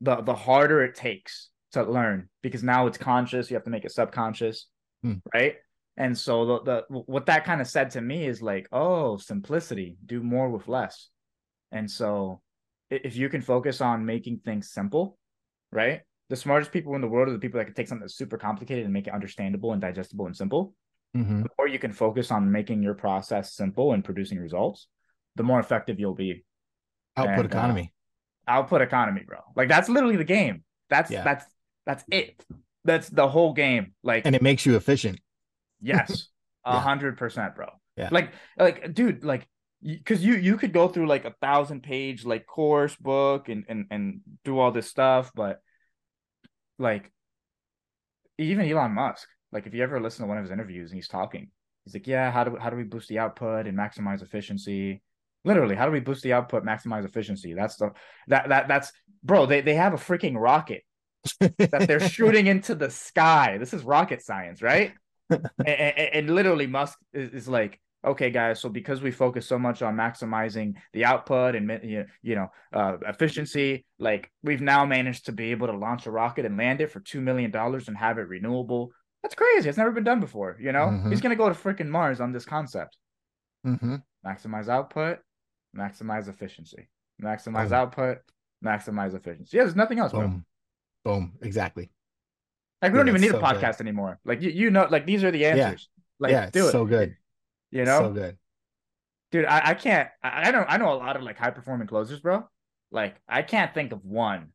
the 0.00 0.16
the 0.22 0.34
harder 0.34 0.82
it 0.82 0.94
takes 0.94 1.50
to 1.72 1.82
learn 1.84 2.28
because 2.42 2.62
now 2.62 2.86
it's 2.86 2.98
conscious, 2.98 3.50
you 3.50 3.54
have 3.54 3.64
to 3.64 3.70
make 3.70 3.84
it 3.84 3.92
subconscious, 3.92 4.66
Hmm. 5.02 5.14
right? 5.34 5.56
And 5.96 6.16
so 6.16 6.46
the, 6.46 6.84
the 6.88 6.98
what 7.02 7.26
that 7.26 7.44
kind 7.44 7.60
of 7.60 7.66
said 7.66 7.90
to 7.90 8.00
me 8.00 8.26
is 8.26 8.40
like, 8.40 8.66
oh, 8.72 9.18
simplicity, 9.18 9.98
do 10.06 10.22
more 10.22 10.48
with 10.48 10.66
less. 10.68 11.10
And 11.72 11.90
so 11.90 12.40
if 12.90 13.16
you 13.16 13.28
can 13.28 13.40
focus 13.40 13.80
on 13.80 14.04
making 14.04 14.40
things 14.44 14.70
simple, 14.70 15.18
right? 15.72 16.00
The 16.28 16.36
smartest 16.36 16.72
people 16.72 16.94
in 16.94 17.00
the 17.00 17.08
world 17.08 17.28
are 17.28 17.32
the 17.32 17.38
people 17.38 17.58
that 17.58 17.66
can 17.66 17.74
take 17.74 17.88
something 17.88 18.02
that's 18.04 18.16
super 18.16 18.38
complicated 18.38 18.84
and 18.84 18.92
make 18.92 19.06
it 19.06 19.12
understandable 19.14 19.72
and 19.72 19.80
digestible 19.80 20.26
and 20.26 20.36
simple. 20.36 20.74
Mhm. 21.16 21.42
The 21.42 21.48
more 21.58 21.66
you 21.68 21.78
can 21.78 21.92
focus 21.92 22.30
on 22.30 22.50
making 22.52 22.82
your 22.82 22.94
process 22.94 23.52
simple 23.52 23.92
and 23.92 24.04
producing 24.04 24.38
results, 24.38 24.86
the 25.36 25.42
more 25.42 25.58
effective 25.58 25.98
you'll 25.98 26.14
be. 26.14 26.44
Output 27.16 27.46
And, 27.46 27.54
uh, 27.54 27.58
economy. 27.58 27.92
Output 28.46 28.80
economy, 28.82 29.24
bro. 29.26 29.38
Like 29.56 29.68
that's 29.68 29.88
literally 29.88 30.16
the 30.16 30.24
game. 30.24 30.64
That's 30.88 31.10
Yeah. 31.10 31.24
that's 31.24 31.44
that's 31.86 32.04
it. 32.10 32.44
That's 32.84 33.08
the 33.08 33.28
whole 33.28 33.52
game. 33.52 33.94
Like 34.02 34.26
and 34.26 34.34
it 34.36 34.42
makes 34.42 34.64
you 34.64 34.76
efficient. 34.76 35.20
Yes, 35.80 36.28
a 36.64 36.78
hundred 36.78 37.16
percent, 37.18 37.54
bro. 37.56 37.68
Yeah. 37.96 38.08
Like, 38.12 38.32
like, 38.56 38.94
dude, 38.94 39.24
like, 39.24 39.46
because 39.82 40.24
you 40.24 40.34
you 40.34 40.56
could 40.56 40.72
go 40.72 40.88
through 40.88 41.06
like 41.06 41.24
a 41.24 41.34
thousand 41.40 41.82
page 41.82 42.24
like 42.24 42.46
course 42.46 42.94
book 42.96 43.48
and 43.48 43.64
and 43.68 43.86
and 43.90 44.20
do 44.44 44.58
all 44.58 44.72
this 44.72 44.88
stuff, 44.88 45.32
but 45.34 45.60
like, 46.80 47.12
even 48.38 48.68
Elon 48.68 48.92
Musk, 48.92 49.28
like, 49.52 49.66
if 49.66 49.74
you 49.74 49.82
ever 49.82 50.00
listen 50.00 50.24
to 50.24 50.28
one 50.28 50.38
of 50.38 50.44
his 50.44 50.50
interviews 50.50 50.90
and 50.90 50.96
he's 50.96 51.08
talking, 51.08 51.48
he's 51.84 51.94
like, 51.94 52.06
yeah, 52.06 52.30
how 52.30 52.42
do 52.42 52.56
how 52.56 52.70
do 52.70 52.76
we 52.76 52.84
boost 52.84 53.08
the 53.08 53.18
output 53.18 53.66
and 53.66 53.76
maximize 53.76 54.22
efficiency? 54.22 55.02
Literally, 55.44 55.74
how 55.74 55.86
do 55.86 55.92
we 55.92 56.00
boost 56.00 56.22
the 56.22 56.32
output, 56.32 56.64
maximize 56.64 57.04
efficiency? 57.04 57.54
That's 57.54 57.76
the 57.76 57.92
that 58.28 58.48
that 58.48 58.68
that's 58.68 58.92
bro. 59.22 59.46
They 59.46 59.60
they 59.60 59.74
have 59.74 59.92
a 59.92 59.98
freaking 59.98 60.40
rocket 60.40 60.82
that 61.40 61.84
they're 61.86 62.00
shooting 62.08 62.46
into 62.46 62.74
the 62.74 62.90
sky. 62.90 63.58
This 63.58 63.74
is 63.74 63.82
rocket 63.84 64.22
science, 64.22 64.62
right? 64.62 64.92
and, 65.30 65.44
and, 65.66 65.98
and 65.98 66.30
literally, 66.30 66.66
Musk 66.66 66.98
is, 67.12 67.30
is 67.30 67.48
like, 67.48 67.80
okay, 68.04 68.30
guys, 68.30 68.60
so 68.60 68.68
because 68.68 69.02
we 69.02 69.10
focus 69.10 69.46
so 69.46 69.58
much 69.58 69.82
on 69.82 69.96
maximizing 69.96 70.74
the 70.92 71.04
output 71.04 71.54
and 71.56 72.06
you 72.22 72.34
know 72.34 72.48
uh, 72.72 72.96
efficiency, 73.06 73.84
like 73.98 74.30
we've 74.42 74.60
now 74.60 74.84
managed 74.84 75.26
to 75.26 75.32
be 75.32 75.50
able 75.50 75.66
to 75.66 75.76
launch 75.76 76.06
a 76.06 76.10
rocket 76.10 76.44
and 76.46 76.56
land 76.56 76.80
it 76.80 76.90
for 76.90 77.00
two 77.00 77.20
million 77.20 77.50
dollars 77.50 77.88
and 77.88 77.96
have 77.96 78.18
it 78.18 78.28
renewable. 78.28 78.90
That's 79.22 79.34
crazy. 79.34 79.68
It's 79.68 79.76
never 79.78 79.90
been 79.92 80.04
done 80.04 80.20
before. 80.20 80.56
You 80.60 80.72
know, 80.72 80.86
Mhm. 80.86 81.10
he's 81.10 81.20
gonna 81.20 81.36
go 81.36 81.48
to 81.48 81.54
freaking 81.54 81.88
Mars 81.88 82.20
on 82.20 82.32
this 82.32 82.44
concept. 82.44 82.96
hmm 83.64 83.96
Maximize 84.26 84.68
output, 84.68 85.18
maximize 85.76 86.28
efficiency, 86.28 86.88
maximize 87.22 87.64
Boom. 87.68 87.72
output, 87.74 88.18
maximize 88.64 89.14
efficiency. 89.14 89.56
Yeah, 89.56 89.64
there's 89.64 89.76
nothing 89.76 89.98
else, 89.98 90.12
bro. 90.12 90.22
Boom. 90.28 90.44
Boom. 91.04 91.32
Exactly. 91.42 91.90
Like 92.82 92.92
we 92.92 92.98
Dude, 92.98 93.06
don't 93.06 93.08
even 93.08 93.20
need 93.20 93.28
a 93.28 93.32
so 93.32 93.40
good. 93.40 93.46
podcast 93.56 93.80
anymore. 93.80 94.18
Like 94.24 94.40
you, 94.42 94.50
you 94.50 94.70
know, 94.70 94.86
like 94.90 95.04
these 95.06 95.22
are 95.24 95.30
the 95.30 95.44
answers. 95.46 95.88
Like 96.18 96.32
yeah, 96.32 96.50
do 96.50 96.66
it. 96.68 96.72
so 96.72 96.84
good. 96.86 97.16
You 97.70 97.84
know, 97.84 98.00
So 98.00 98.12
good. 98.12 98.38
dude, 99.30 99.44
I, 99.46 99.70
I 99.70 99.74
can't. 99.74 100.08
I, 100.22 100.48
I 100.48 100.52
don't. 100.52 100.66
I 100.68 100.76
know 100.76 100.92
a 100.92 100.94
lot 100.94 101.16
of 101.16 101.22
like 101.22 101.38
high 101.38 101.50
performing 101.50 101.86
closers, 101.88 102.20
bro. 102.20 102.48
Like 102.90 103.16
I 103.28 103.42
can't 103.42 103.72
think 103.72 103.92
of 103.92 104.04
one 104.04 104.52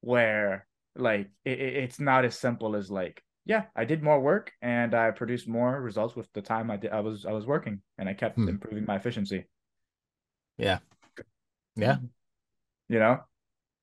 where 0.00 0.66
like 0.96 1.30
it, 1.44 1.60
it- 1.60 1.76
it's 1.84 2.00
not 2.00 2.24
as 2.24 2.38
simple 2.38 2.76
as 2.76 2.90
like, 2.90 3.22
yeah, 3.44 3.64
I 3.76 3.84
did 3.84 4.02
more 4.02 4.20
work 4.20 4.52
and 4.62 4.94
I 4.94 5.10
produced 5.12 5.48
more 5.48 5.80
results 5.80 6.16
with 6.16 6.32
the 6.32 6.42
time 6.42 6.70
I 6.70 6.76
did. 6.76 6.92
I 6.92 7.00
was 7.00 7.26
I 7.26 7.32
was 7.32 7.46
working 7.46 7.82
and 7.98 8.08
I 8.08 8.14
kept 8.14 8.36
Hmm. 8.36 8.48
improving 8.48 8.84
my 8.86 8.96
efficiency. 8.96 9.46
Yeah. 10.58 10.78
Yeah. 11.76 11.98
You 12.88 12.98
know. 12.98 13.20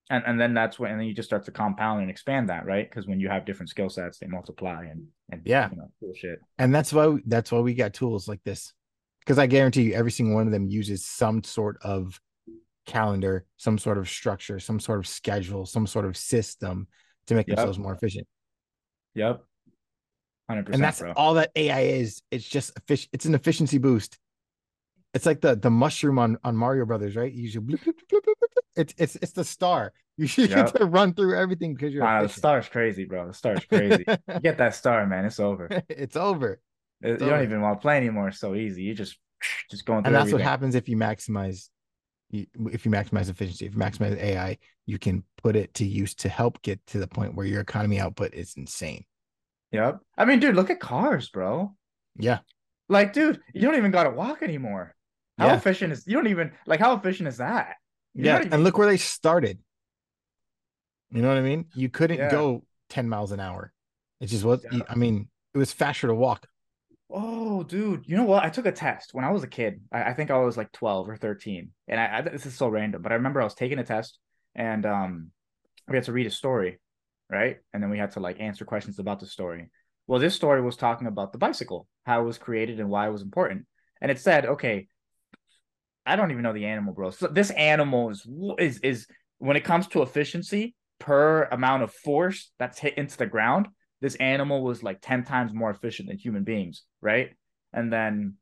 And, 0.09 0.23
and 0.27 0.39
then 0.39 0.53
that's 0.53 0.77
when 0.77 0.91
and 0.91 0.99
then 0.99 1.07
you 1.07 1.13
just 1.13 1.29
start 1.29 1.45
to 1.45 1.51
compound 1.51 2.01
and 2.01 2.09
expand 2.09 2.49
that 2.49 2.65
right 2.65 2.89
because 2.89 3.07
when 3.07 3.19
you 3.21 3.29
have 3.29 3.45
different 3.45 3.69
skill 3.69 3.89
sets 3.89 4.19
they 4.19 4.27
multiply 4.27 4.83
and 4.83 5.07
and 5.31 5.41
Yeah. 5.45 5.69
you 5.71 5.77
know 5.77 5.89
cool 5.99 6.13
shit 6.13 6.39
And 6.59 6.75
that's 6.75 6.91
why 6.91 7.17
that's 7.25 7.51
why 7.51 7.59
we 7.59 7.73
got 7.73 7.93
tools 7.93 8.27
like 8.27 8.43
this. 8.43 8.73
Because 9.19 9.39
I 9.39 9.47
guarantee 9.47 9.83
you 9.83 9.93
every 9.93 10.11
single 10.11 10.35
one 10.35 10.45
of 10.45 10.51
them 10.51 10.67
uses 10.67 11.05
some 11.05 11.43
sort 11.43 11.77
of 11.81 12.19
calendar, 12.85 13.45
some 13.55 13.77
sort 13.77 13.97
of 13.97 14.09
structure, 14.09 14.59
some 14.59 14.79
sort 14.81 14.99
of 14.99 15.07
schedule, 15.07 15.65
some 15.65 15.87
sort 15.87 16.03
of 16.05 16.17
system 16.17 16.87
to 17.27 17.35
make 17.35 17.47
Yep. 17.47 17.55
themselves 17.55 17.79
more 17.79 17.93
efficient. 17.93 18.27
Yep. 19.15 19.41
Hundred 20.49 20.65
percent. 20.65 20.75
and 20.75 20.83
that's 20.83 20.99
bro. 20.99 21.13
all 21.15 21.35
that 21.35 21.51
AI 21.55 21.81
is. 21.81 22.21
It's 22.29 22.47
just 22.47 22.75
effic- 22.75 23.07
it's 23.13 23.23
an 23.25 23.33
efficiency 23.35 23.77
boost. 23.77 24.19
It's 25.13 25.25
like 25.25 25.41
the 25.41 25.55
the 25.55 25.69
mushroom 25.69 26.17
on 26.19 26.37
on 26.43 26.55
Mario 26.55 26.85
Brothers, 26.85 27.15
right? 27.15 27.31
You 27.31 27.47
should 27.49 27.67
bloop, 27.67 27.83
bloop, 27.83 27.93
bloop, 28.11 28.33
it's 28.75 28.93
it's 28.97 29.15
it's 29.17 29.31
the 29.33 29.43
star. 29.43 29.93
You 30.15 30.27
should 30.27 30.51
Yep. 30.51 30.73
get 30.73 30.75
to 30.75 30.85
run 30.85 31.15
through 31.15 31.35
everything 31.35 31.73
because 31.73 31.91
you're 31.91 32.03
Nah, 32.03 32.21
the 32.21 32.29
star's 32.29 32.69
crazy, 32.69 33.03
bro. 33.03 33.25
The 33.25 33.33
star's 33.33 33.65
crazy. 33.65 34.05
you 34.07 34.39
get 34.41 34.59
that 34.59 34.75
star, 34.75 35.07
man. 35.07 35.25
It's 35.25 35.39
over. 35.39 35.67
it's 35.89 36.15
over. 36.15 36.59
you 37.01 37.13
over. 37.13 37.29
don't 37.31 37.41
even 37.41 37.61
want 37.61 37.79
to 37.79 37.81
play 37.81 37.97
anymore. 37.97 38.27
It's 38.27 38.37
so 38.37 38.53
easy. 38.53 38.83
You 38.83 38.93
just 38.93 39.17
just 39.71 39.87
going 39.87 40.03
through 40.03 40.09
And 40.09 40.15
that's 40.15 40.31
what 40.31 40.41
happens 40.41 40.75
if 40.75 40.87
you 40.87 40.97
maximize 40.97 41.69
you, 42.29 42.45
if 42.71 42.85
you 42.85 42.91
maximize 42.91 43.29
efficiency, 43.31 43.65
if 43.65 43.73
you 43.73 43.79
maximize 43.79 44.15
AI, 44.21 44.59
you 44.85 44.99
can 44.99 45.23
put 45.41 45.55
it 45.55 45.73
to 45.75 45.83
use 45.83 46.13
to 46.15 46.29
help 46.29 46.61
get 46.61 46.85
to 46.87 46.99
the 46.99 47.07
point 47.07 47.33
where 47.33 47.47
your 47.47 47.61
economy 47.61 47.99
output 47.99 48.35
is 48.35 48.53
insane. 48.55 49.05
Yep. 49.71 49.99
I 50.15 50.25
mean, 50.25 50.41
dude, 50.41 50.55
look 50.55 50.69
at 50.69 50.79
cars, 50.79 51.29
bro. 51.29 51.75
Yeah. 52.19 52.39
Like, 52.87 53.13
dude, 53.13 53.39
you 53.53 53.61
don't 53.61 53.77
even 53.77 53.89
gotta 53.91 54.11
walk 54.11 54.43
anymore. 54.43 54.93
How 55.37 55.47
Yeah. 55.47 55.55
efficient 55.55 55.93
is 55.93 56.05
you 56.07 56.13
don't 56.13 56.27
even 56.27 56.51
like 56.65 56.79
how 56.79 56.95
efficient 56.95 57.27
is 57.27 57.37
that? 57.37 57.75
You're 58.13 58.25
Yeah. 58.27 58.39
even- 58.39 58.53
And 58.53 58.63
look 58.63 58.77
where 58.77 58.87
they 58.87 58.97
started. 58.97 59.59
You 61.09 61.21
know 61.21 61.27
what 61.29 61.37
I 61.37 61.41
mean? 61.41 61.65
You 61.75 61.89
couldn't 61.89 62.17
Yeah. 62.17 62.31
go 62.31 62.65
10 62.89 63.07
miles 63.09 63.31
an 63.31 63.39
hour. 63.39 63.71
It 64.19 64.27
just 64.27 64.43
was, 64.43 64.65
Yeah. 64.71 64.81
I 64.89 64.95
mean, 64.95 65.29
it 65.53 65.57
was 65.57 65.73
faster 65.73 66.07
to 66.07 66.15
walk. 66.15 66.47
Oh, 67.09 67.63
dude, 67.63 68.07
you 68.07 68.15
know 68.17 68.23
what? 68.23 68.43
I 68.43 68.49
took 68.49 68.65
a 68.65 68.71
test 68.71 69.13
when 69.13 69.23
I 69.25 69.29
was 69.31 69.43
a 69.43 69.47
kid. 69.47 69.81
I, 69.91 70.03
I 70.05 70.13
think 70.13 70.31
I 70.31 70.37
was 70.39 70.57
like 70.57 70.71
12 70.71 71.07
or 71.09 71.15
13. 71.15 71.71
And 71.87 71.99
I, 71.99 72.17
I 72.17 72.21
this 72.21 72.45
is 72.45 72.55
so 72.55 72.67
random, 72.67 73.01
but 73.03 73.11
I 73.11 73.15
remember 73.15 73.39
I 73.41 73.43
was 73.43 73.53
taking 73.53 73.77
a 73.79 73.83
test 73.83 74.19
and 74.55 74.85
um 74.85 75.31
we 75.87 75.95
had 75.95 76.05
to 76.05 76.13
read 76.13 76.25
a 76.25 76.31
story, 76.31 76.79
right? 77.29 77.59
And 77.73 77.83
then 77.83 77.89
we 77.89 77.97
had 77.99 78.11
to 78.11 78.19
like 78.19 78.39
answer 78.39 78.65
questions 78.65 78.97
about 78.99 79.19
the 79.19 79.27
story. 79.27 79.69
Well, 80.07 80.19
this 80.19 80.33
story 80.35 80.61
was 80.61 80.77
talking 80.77 81.07
about 81.07 81.31
the 81.33 81.37
bicycle, 81.37 81.87
how 82.05 82.21
it 82.21 82.25
was 82.25 82.37
created 82.37 82.79
and 82.79 82.89
why 82.89 83.07
it 83.07 83.11
was 83.11 83.21
important. 83.21 83.67
And 84.01 84.09
it 84.09 84.19
said, 84.19 84.45
okay, 84.45 84.87
I 86.05 86.15
don't 86.15 86.31
even 86.31 86.43
know 86.43 86.53
the 86.53 86.65
animal, 86.65 86.93
bro. 86.93 87.11
So 87.11 87.27
this 87.27 87.49
animal 87.51 88.09
is 88.09 88.27
is 88.59 88.79
is 88.79 89.07
when 89.37 89.57
it 89.57 89.63
comes 89.63 89.87
to 89.87 90.01
efficiency 90.01 90.75
per 90.99 91.43
amount 91.51 91.83
of 91.83 91.93
force 91.93 92.51
that's 92.59 92.79
hit 92.79 92.97
into 92.97 93.17
the 93.17 93.25
ground, 93.25 93.67
this 94.01 94.15
animal 94.15 94.63
was 94.63 94.83
like 94.83 94.99
10 95.01 95.23
times 95.23 95.53
more 95.53 95.69
efficient 95.69 96.09
than 96.09 96.17
human 96.17 96.43
beings, 96.43 96.83
right? 97.01 97.31
And 97.71 97.91
then 97.91 98.35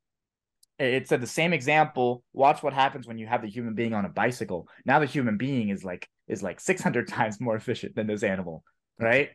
it 0.79 1.07
said 1.07 1.21
the 1.21 1.27
same 1.27 1.53
example. 1.53 2.23
Watch 2.33 2.63
what 2.63 2.73
happens 2.73 3.07
when 3.07 3.17
you 3.17 3.27
have 3.27 3.41
the 3.43 3.49
human 3.49 3.75
being 3.75 3.93
on 3.93 4.05
a 4.05 4.09
bicycle. 4.09 4.67
Now 4.85 4.99
the 4.99 5.05
human 5.05 5.37
being 5.37 5.69
is 5.69 5.83
like 5.83 6.07
is 6.27 6.41
like 6.41 6.59
600 6.59 7.07
times 7.17 7.39
more 7.39 7.55
efficient 7.55 7.95
than 7.95 8.07
this 8.07 8.23
animal, 8.23 8.63
right? 8.99 9.29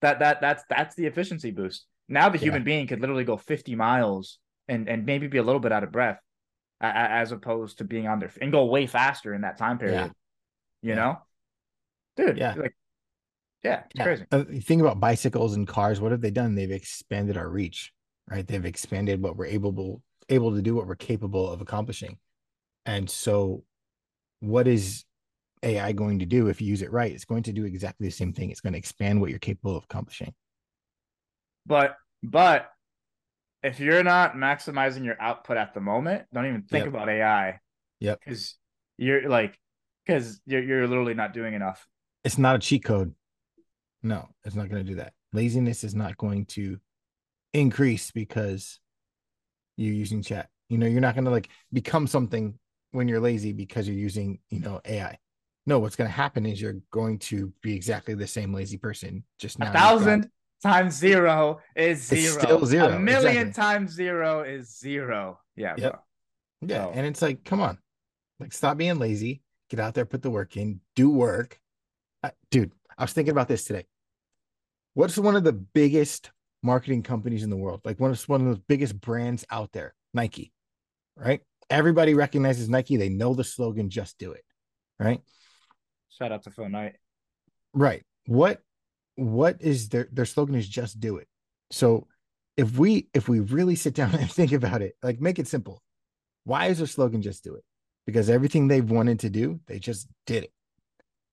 That 0.00 0.20
that 0.20 0.40
that's 0.40 0.64
that's 0.68 0.94
the 0.96 1.06
efficiency 1.06 1.50
boost. 1.50 1.86
Now 2.08 2.28
the 2.30 2.38
Yeah. 2.38 2.44
human 2.44 2.64
being 2.64 2.86
could 2.86 3.00
literally 3.00 3.24
go 3.24 3.36
50 3.36 3.74
miles 3.74 4.38
and 4.68 4.88
and 4.88 5.04
maybe 5.04 5.26
be 5.26 5.38
a 5.38 5.42
little 5.42 5.60
bit 5.60 5.72
out 5.72 5.84
of 5.84 5.92
breath 5.92 6.18
as 6.80 7.32
opposed 7.32 7.78
to 7.78 7.84
being 7.84 8.06
on 8.06 8.18
their 8.20 8.30
and 8.40 8.52
go 8.52 8.64
way 8.66 8.86
faster 8.86 9.34
in 9.34 9.40
that 9.42 9.56
time 9.58 9.78
period. 9.78 10.12
You 10.82 10.90
Yeah. 10.90 10.94
know? 10.94 11.22
Dude, 12.16 12.38
Yeah. 12.38 12.54
like 12.54 12.74
yeah, 13.64 13.82
it's 13.86 13.94
Yeah. 13.96 14.02
crazy. 14.04 14.24
Uh, 14.30 14.44
think 14.62 14.80
about 14.80 15.00
bicycles 15.00 15.54
and 15.56 15.66
cars. 15.66 16.00
What 16.00 16.12
have 16.12 16.20
they 16.20 16.30
done? 16.30 16.54
They've 16.54 16.70
expanded 16.70 17.36
our 17.36 17.48
reach, 17.48 17.92
right? 18.28 18.46
They've 18.46 18.64
expanded 18.64 19.20
what 19.22 19.36
we're 19.36 19.46
able 19.46 20.02
able 20.28 20.54
to 20.54 20.62
do, 20.62 20.74
what 20.76 20.86
we're 20.86 20.94
capable 20.94 21.50
of 21.50 21.60
accomplishing. 21.60 22.18
And 22.86 23.08
so, 23.08 23.64
what 24.40 24.68
is 24.68 25.04
AI 25.62 25.92
going 25.92 26.20
to 26.20 26.26
do 26.26 26.48
if 26.48 26.60
you 26.60 26.68
use 26.68 26.82
it 26.82 26.92
right? 26.92 27.12
It's 27.12 27.24
going 27.24 27.42
to 27.44 27.52
do 27.52 27.64
exactly 27.64 28.06
the 28.06 28.12
same 28.12 28.32
thing. 28.32 28.50
It's 28.50 28.60
going 28.60 28.74
to 28.74 28.78
expand 28.78 29.20
what 29.20 29.30
you're 29.30 29.38
capable 29.38 29.76
of 29.76 29.84
accomplishing. 29.84 30.34
But 31.66 31.96
but 32.22 32.70
if 33.62 33.80
you're 33.80 34.04
not 34.04 34.34
maximizing 34.34 35.04
your 35.04 35.20
output 35.20 35.56
at 35.56 35.74
the 35.74 35.80
moment, 35.80 36.24
don't 36.32 36.46
even 36.46 36.62
think 36.62 36.84
Yep. 36.84 36.94
about 36.94 37.08
AI. 37.08 37.60
Yep. 38.00 38.20
Because 38.24 38.56
you're 38.96 39.28
like 39.28 39.58
because 40.06 40.40
you're 40.46 40.62
you're 40.62 40.86
literally 40.86 41.14
not 41.14 41.32
doing 41.32 41.54
enough. 41.54 41.86
It's 42.24 42.38
not 42.38 42.56
a 42.56 42.58
cheat 42.58 42.84
code. 42.84 43.14
No, 44.02 44.28
it's 44.44 44.54
not 44.54 44.68
going 44.68 44.84
to 44.84 44.88
do 44.90 44.96
that. 44.96 45.12
Laziness 45.32 45.84
is 45.84 45.94
not 45.94 46.16
going 46.16 46.46
to 46.46 46.78
increase 47.52 48.10
because 48.10 48.80
you're 49.76 49.94
using 49.94 50.22
chat. 50.22 50.48
You 50.68 50.78
know, 50.78 50.86
you're 50.86 51.00
not 51.00 51.14
going 51.14 51.24
to 51.24 51.30
like 51.30 51.48
become 51.72 52.06
something 52.06 52.58
when 52.92 53.08
you're 53.08 53.20
lazy 53.20 53.52
because 53.52 53.88
you're 53.88 53.96
using, 53.96 54.38
you 54.50 54.60
know, 54.60 54.80
AI. 54.84 55.18
No, 55.66 55.78
what's 55.78 55.96
going 55.96 56.08
to 56.08 56.14
happen 56.14 56.46
is 56.46 56.60
you're 56.60 56.76
going 56.90 57.18
to 57.18 57.52
be 57.62 57.74
exactly 57.74 58.14
the 58.14 58.26
same 58.26 58.54
lazy 58.54 58.78
person. 58.78 59.24
Just 59.38 59.58
now, 59.58 59.70
A 59.70 59.72
thousand 59.72 60.30
times 60.62 60.94
zero 60.94 61.60
is 61.76 62.10
It's 62.12 62.22
zero. 62.22 62.42
still 62.42 62.66
zero, 62.66 62.88
A 62.88 62.98
million 62.98 63.48
exactly. 63.48 63.52
times 63.62 63.92
zero 63.92 64.42
is 64.42 64.78
zero. 64.78 65.40
Yeah, 65.56 65.74
Yep. 65.78 65.92
bro. 65.92 66.00
Yeah, 66.68 66.84
So- 66.84 66.90
and 66.92 67.06
it's 67.06 67.22
like, 67.22 67.44
come 67.44 67.60
on, 67.60 67.78
like 68.40 68.52
stop 68.52 68.76
being 68.76 68.98
lazy. 68.98 69.42
Get 69.70 69.80
out 69.80 69.94
there, 69.94 70.06
put 70.06 70.22
the 70.22 70.30
work 70.30 70.56
in, 70.56 70.80
do 70.96 71.10
work, 71.10 71.60
Uh, 72.22 72.30
dude. 72.50 72.72
I 72.96 73.04
was 73.04 73.12
thinking 73.12 73.32
about 73.32 73.46
this 73.48 73.64
today. 73.64 73.86
What's 74.94 75.16
one 75.16 75.36
of 75.36 75.44
the 75.44 75.52
biggest 75.52 76.32
marketing 76.62 77.02
companies 77.04 77.44
in 77.44 77.50
the 77.50 77.56
world? 77.56 77.82
Like 77.84 78.00
one 78.00 78.10
of 78.10 78.20
one 78.28 78.44
of 78.46 78.56
the 78.56 78.62
biggest 78.66 79.00
brands 79.00 79.44
out 79.50 79.70
there, 79.72 79.94
Nike, 80.14 80.52
right? 81.16 81.40
Everybody 81.70 82.14
recognizes 82.14 82.68
Nike. 82.68 82.96
They 82.96 83.08
know 83.10 83.34
the 83.34 83.44
slogan, 83.44 83.90
"Just 83.90 84.18
do 84.18 84.32
it," 84.32 84.44
right? 84.98 85.22
Shout 86.08 86.32
out 86.32 86.42
to 86.44 86.50
Phil 86.50 86.68
Knight. 86.68 86.96
Right. 87.72 88.04
What 88.26 88.64
what 89.18 89.60
is 89.60 89.88
their 89.88 90.08
their 90.12 90.24
slogan 90.24 90.54
is 90.54 90.68
just 90.68 91.00
do 91.00 91.16
it. 91.16 91.28
So 91.70 92.06
if 92.56 92.78
we 92.78 93.08
if 93.14 93.28
we 93.28 93.40
really 93.40 93.74
sit 93.76 93.94
down 93.94 94.14
and 94.14 94.30
think 94.30 94.52
about 94.52 94.82
it, 94.82 94.94
like 95.02 95.20
make 95.20 95.38
it 95.38 95.48
simple. 95.48 95.82
Why 96.44 96.66
is 96.66 96.78
their 96.78 96.86
slogan 96.86 97.22
just 97.22 97.44
do 97.44 97.54
it? 97.56 97.64
Because 98.06 98.30
everything 98.30 98.68
they've 98.68 98.88
wanted 98.90 99.20
to 99.20 99.30
do, 99.30 99.60
they 99.66 99.78
just 99.78 100.08
did 100.26 100.44
it. 100.44 100.52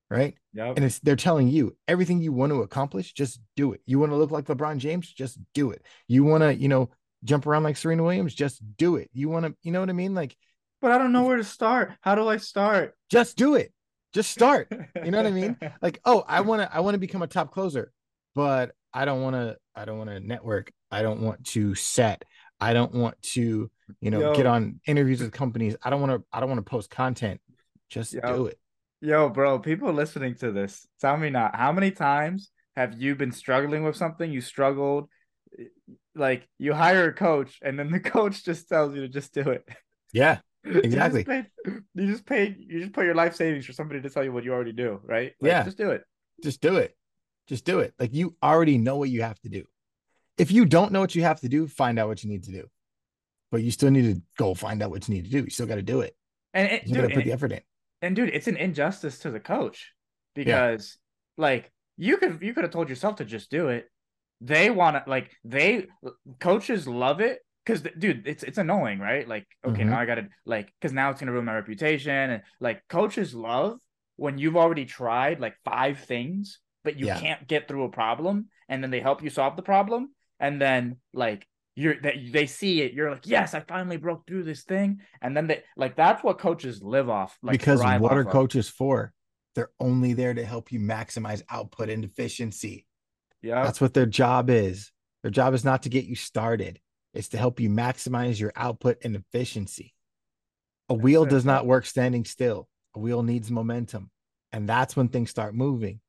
right? 0.10 0.36
Yep. 0.54 0.76
And 0.78 0.86
it's 0.86 1.00
they're 1.00 1.16
telling 1.16 1.48
you 1.48 1.76
everything 1.88 2.22
you 2.22 2.32
want 2.34 2.52
to 2.52 2.62
accomplish, 2.62 3.14
just 3.14 3.40
do 3.56 3.74
it. 3.74 3.82
You 3.86 4.00
want 4.00 4.12
to 4.12 4.18
look 4.18 4.32
like 4.32 4.46
LeBron 4.46 4.78
James, 4.78 5.12
just 5.12 5.40
do 5.54 5.72
it. 5.72 5.84
You 6.08 6.24
want 6.24 6.44
to, 6.44 6.54
you 6.56 6.68
know, 6.68 6.90
jump 7.24 7.48
around 7.48 7.64
like 7.64 7.78
Serena 7.78 8.04
Williams, 8.04 8.34
just 8.36 8.62
do 8.78 8.98
it. 8.98 9.10
You 9.14 9.30
want 9.30 9.46
to, 9.46 9.56
you 9.64 9.72
know 9.72 9.80
what 9.80 9.90
I 9.90 9.94
mean? 9.94 10.14
Like, 10.14 10.36
but 10.82 10.92
I 10.92 10.98
don't 10.98 11.12
know 11.12 11.24
where 11.24 11.38
to 11.38 11.44
start. 11.44 11.94
How 12.02 12.16
do 12.16 12.28
I 12.28 12.38
start? 12.38 12.96
Just 13.10 13.38
do 13.38 13.56
it. 13.56 13.74
Just 14.16 14.32
start. 14.32 14.72
You 15.04 15.12
know 15.12 15.18
what 15.18 15.28
I 15.28 15.32
mean? 15.32 15.58
Like, 15.82 16.00
oh, 16.06 16.24
I 16.26 16.40
want 16.40 16.62
to, 16.62 16.74
I 16.74 16.80
want 16.80 16.96
to 16.96 17.00
become 17.00 17.22
a 17.22 17.28
top 17.28 17.52
closer, 17.52 17.92
but 18.34 18.72
I 18.94 19.04
don't 19.04 19.22
want 19.22 19.36
to, 19.36 19.58
I 19.76 19.84
don't 19.84 19.98
want 19.98 20.10
to 20.10 20.22
network. 20.22 20.72
I 20.90 21.02
don't 21.02 21.20
want 21.20 21.44
to 21.48 21.76
set. 21.76 22.24
I 22.62 22.72
don't 22.72 22.94
want 22.94 23.22
to, 23.34 23.70
you 24.00 24.12
know, 24.12 24.22
Yo. 24.22 24.34
get 24.34 24.46
on 24.46 24.80
interviews 24.88 25.20
with 25.20 25.34
companies. 25.34 25.76
I 25.84 25.90
don't 25.90 26.00
want 26.00 26.14
to, 26.14 26.24
I 26.32 26.40
don't 26.40 26.48
want 26.48 26.66
to 26.66 26.70
post 26.70 26.90
content. 26.90 27.42
Just 27.90 28.14
Yo. 28.14 28.22
do 28.22 28.46
it. 28.46 28.58
Yo, 29.02 29.28
bro, 29.28 29.60
people 29.60 29.92
listening 29.92 30.36
to 30.36 30.54
this, 30.54 30.88
tell 31.02 31.18
me 31.18 31.30
not. 31.30 31.54
How 31.54 31.74
many 31.74 31.92
times 31.92 32.50
have 32.78 33.00
you 33.00 33.16
been 33.16 33.34
struggling 33.34 33.84
with 33.84 33.98
something? 33.98 34.32
You 34.32 34.40
struggled, 34.40 35.10
like 36.16 36.48
you 36.58 36.74
hire 36.74 37.10
a 37.10 37.14
coach, 37.14 37.60
and 37.62 37.78
then 37.78 37.92
the 37.92 38.00
coach 38.16 38.46
just 38.46 38.70
tells 38.70 38.96
you 38.96 39.02
to 39.02 39.10
just 39.10 39.34
do 39.34 39.50
it. 39.50 39.68
Yeah. 40.14 40.40
You 40.74 40.74
just 40.74 40.86
Exactly. 40.86 41.24
paid- 41.24 41.46
You 41.94 42.08
just 42.12 42.26
paid. 42.26 42.58
You 42.60 42.80
just 42.82 42.94
put 42.94 43.06
your 43.06 43.16
life 43.16 43.36
savings 43.36 43.66
for 43.66 43.74
somebody 43.74 44.02
to 44.02 44.10
tell 44.10 44.24
you 44.24 44.32
what 44.34 44.44
you 44.44 44.52
already 44.54 44.72
do, 44.74 45.00
right? 45.04 45.34
Like, 45.40 45.50
Yeah. 45.52 45.64
just 45.64 45.78
do 45.78 45.92
it. 45.92 46.04
Just 46.44 46.62
do 46.62 46.78
it. 46.78 46.96
Just 47.48 47.66
do 47.66 47.80
it. 47.80 47.94
Like 48.00 48.14
you 48.14 48.36
already 48.42 48.78
know 48.78 48.98
what 48.98 49.10
you 49.10 49.22
have 49.22 49.40
to 49.42 49.50
do. 49.50 49.64
If 50.38 50.52
you 50.52 50.66
don't 50.66 50.92
know 50.92 51.00
what 51.00 51.16
you 51.16 51.22
have 51.24 51.40
to 51.42 51.50
do, 51.50 51.68
find 51.68 51.98
out 52.00 52.08
what 52.08 52.24
you 52.24 52.30
need 52.30 52.44
to 52.46 52.52
do. 52.52 52.68
But 53.52 53.62
you 53.64 53.72
still 53.72 53.92
need 53.92 54.14
to 54.16 54.22
go 54.38 54.54
find 54.54 54.82
out 54.82 54.90
what 54.90 55.08
you 55.08 55.14
need 55.16 55.26
to 55.26 55.32
do. 55.32 55.40
You 55.44 55.50
still 55.50 55.68
got 55.68 55.76
to 55.76 55.82
do 55.84 56.02
it. 56.02 56.16
And 56.54 56.68
it, 56.72 56.88
You 56.88 56.96
got 56.96 57.08
to 57.08 57.14
put 57.16 57.24
the 57.24 57.32
effort 57.32 57.52
in. 57.52 57.62
and 58.02 58.16
dude, 58.16 58.30
it's 58.30 58.48
an 58.48 58.58
injustice 58.58 59.20
to 59.20 59.30
the 59.32 59.40
coach 59.40 59.94
because 60.34 60.98
like 61.38 61.72
you 61.98 62.18
could 62.18 62.42
you 62.42 62.54
could 62.54 62.64
have 62.64 62.72
told 62.74 62.90
yourself 62.90 63.18
to 63.18 63.26
just 63.26 63.50
do 63.52 63.70
it. 63.70 63.90
They 64.42 64.70
want 64.70 64.98
to 64.98 65.10
like 65.10 65.32
they 65.46 65.88
coaches 66.40 66.88
love 66.88 67.22
it 67.22 67.40
because 67.66 67.82
dude, 67.98 68.28
it's 68.28 68.44
it's 68.44 68.58
annoying, 68.58 69.00
right? 69.00 69.28
Like 69.28 69.48
okay, 69.66 69.84
Mhm. 69.84 69.88
now 69.90 70.00
I 70.00 70.06
gotta 70.06 70.28
like 70.46 70.72
because 70.80 70.94
now 70.94 71.10
it's 71.10 71.20
gonna 71.20 71.32
ruin 71.32 71.46
my 71.46 71.56
reputation 71.56 72.14
and 72.14 72.44
like 72.60 72.82
coaches 72.88 73.34
love 73.34 73.80
when 74.18 74.38
you've 74.38 74.56
already 74.58 74.86
tried 74.86 75.40
like 75.40 75.56
five 75.66 76.00
things 76.00 76.60
but 76.84 76.98
you 76.98 77.08
Yeah. 77.08 77.20
can't 77.20 77.48
get 77.48 77.68
through 77.68 77.84
a 77.84 77.90
problem 77.90 78.48
and 78.70 78.82
then 78.82 78.92
they 78.92 79.00
help 79.02 79.22
you 79.24 79.30
solve 79.30 79.56
the 79.56 79.62
problem 79.64 80.14
and 80.40 80.62
then 80.62 80.98
like 81.14 81.46
you're 81.76 82.00
that 82.02 82.16
they 82.32 82.46
see 82.46 82.82
it 82.82 82.94
you're 82.94 83.12
like 83.12 83.28
yes 83.28 83.54
i 83.54 83.60
finally 83.60 83.98
broke 83.98 84.26
through 84.26 84.44
this 84.44 84.64
thing 84.64 85.02
and 85.22 85.36
then 85.36 85.48
they 85.48 85.62
like 85.76 85.96
that's 85.98 86.24
what 86.24 86.38
coaches 86.40 86.82
live 86.82 87.10
off 87.10 87.38
like 87.44 87.60
because 87.60 87.82
what 88.00 88.14
are 88.14 88.22
of. 88.22 88.30
coaches 88.30 88.70
for? 88.70 89.12
They're 89.56 89.72
only 89.80 90.14
there 90.14 90.34
to 90.34 90.46
help 90.46 90.72
you 90.72 90.80
maximize 90.80 91.42
output 91.50 91.90
and 91.90 92.04
efficiency. 92.06 92.86
yeah 93.42 93.64
That's 93.64 93.82
what 93.82 93.94
their 93.94 94.06
job 94.06 94.50
is. 94.50 94.92
Their 95.24 95.32
job 95.32 95.54
is 95.54 95.64
not 95.66 95.84
to 95.84 95.90
get 95.90 96.06
you 96.06 96.16
started, 96.16 96.80
it's 97.16 97.30
to 97.30 97.38
help 97.38 97.60
you 97.60 97.70
maximize 97.70 98.40
your 98.40 98.54
output 98.56 98.98
and 99.04 99.16
efficiency. 99.16 99.94
A 100.90 100.94
wheel 100.94 101.26
does 101.26 101.46
not 101.46 101.66
work 101.66 101.86
standing 101.86 102.26
still, 102.26 102.68
a 102.96 103.00
wheel 103.00 103.24
needs 103.24 103.50
momentum. 103.50 104.12
And 104.52 104.70
that's 104.70 104.96
when 104.96 105.08
things 105.08 105.30
start 105.30 105.56
moving. 105.56 106.00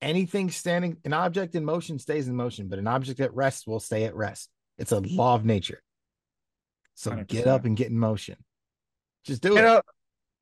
Anything 0.00 0.50
standing, 0.50 0.98
an 1.04 1.12
object 1.12 1.54
in 1.54 1.64
motion 1.64 1.98
stays 1.98 2.28
in 2.28 2.36
motion, 2.36 2.68
but 2.68 2.78
an 2.78 2.86
object 2.86 3.20
at 3.20 3.34
rest 3.34 3.66
will 3.66 3.80
stay 3.80 4.04
at 4.04 4.14
rest. 4.14 4.50
It's 4.78 4.92
a 4.92 5.00
law 5.00 5.34
of 5.34 5.44
nature. 5.44 5.82
So 6.94 7.10
get 7.10 7.44
100%. 7.44 7.46
up 7.46 7.64
and 7.64 7.76
get 7.76 7.88
in 7.88 7.98
motion. 7.98 8.36
Just 9.24 9.42
do 9.42 9.52
you 9.52 9.58
it. 9.58 9.64
Up. 9.64 9.86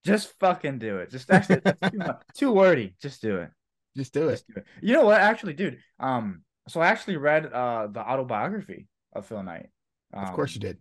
just 0.04 0.34
fucking 0.40 0.78
do 0.78 0.98
it 0.98 1.08
just 1.10 1.30
actually 1.30 1.60
that's 1.64 1.80
too, 1.80 2.00
too 2.34 2.52
wordy 2.52 2.96
just 3.00 3.22
do 3.22 3.36
it 3.36 3.50
Just 3.96 4.12
do 4.12 4.28
it. 4.28 4.32
Just 4.32 4.46
do 4.48 4.54
it. 4.56 4.64
You 4.80 4.94
know 4.94 5.04
what? 5.04 5.20
Actually, 5.20 5.54
dude. 5.54 5.78
Um, 6.00 6.42
so 6.68 6.80
I 6.80 6.88
actually 6.88 7.16
read 7.16 7.46
uh 7.46 7.88
the 7.88 8.00
autobiography 8.00 8.88
of 9.12 9.26
Phil 9.26 9.42
Knight. 9.42 9.68
Um, 10.12 10.24
Of 10.24 10.32
course 10.32 10.54
you 10.54 10.60
did. 10.60 10.78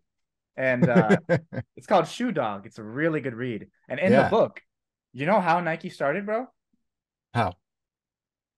And 0.57 0.87
uh, 0.89 1.17
it's 1.77 1.87
called 1.87 2.07
Shoe 2.07 2.31
Dog. 2.31 2.65
It's 2.65 2.77
a 2.77 2.83
really 2.83 3.21
good 3.21 3.35
read. 3.35 3.67
And 3.89 3.99
in 3.99 4.11
Yeah. 4.11 4.23
the 4.23 4.29
book, 4.29 4.61
you 5.13 5.25
know 5.25 5.39
how 5.39 5.59
Nike 5.59 5.89
started, 5.89 6.25
bro? 6.25 6.47
How? 7.33 7.55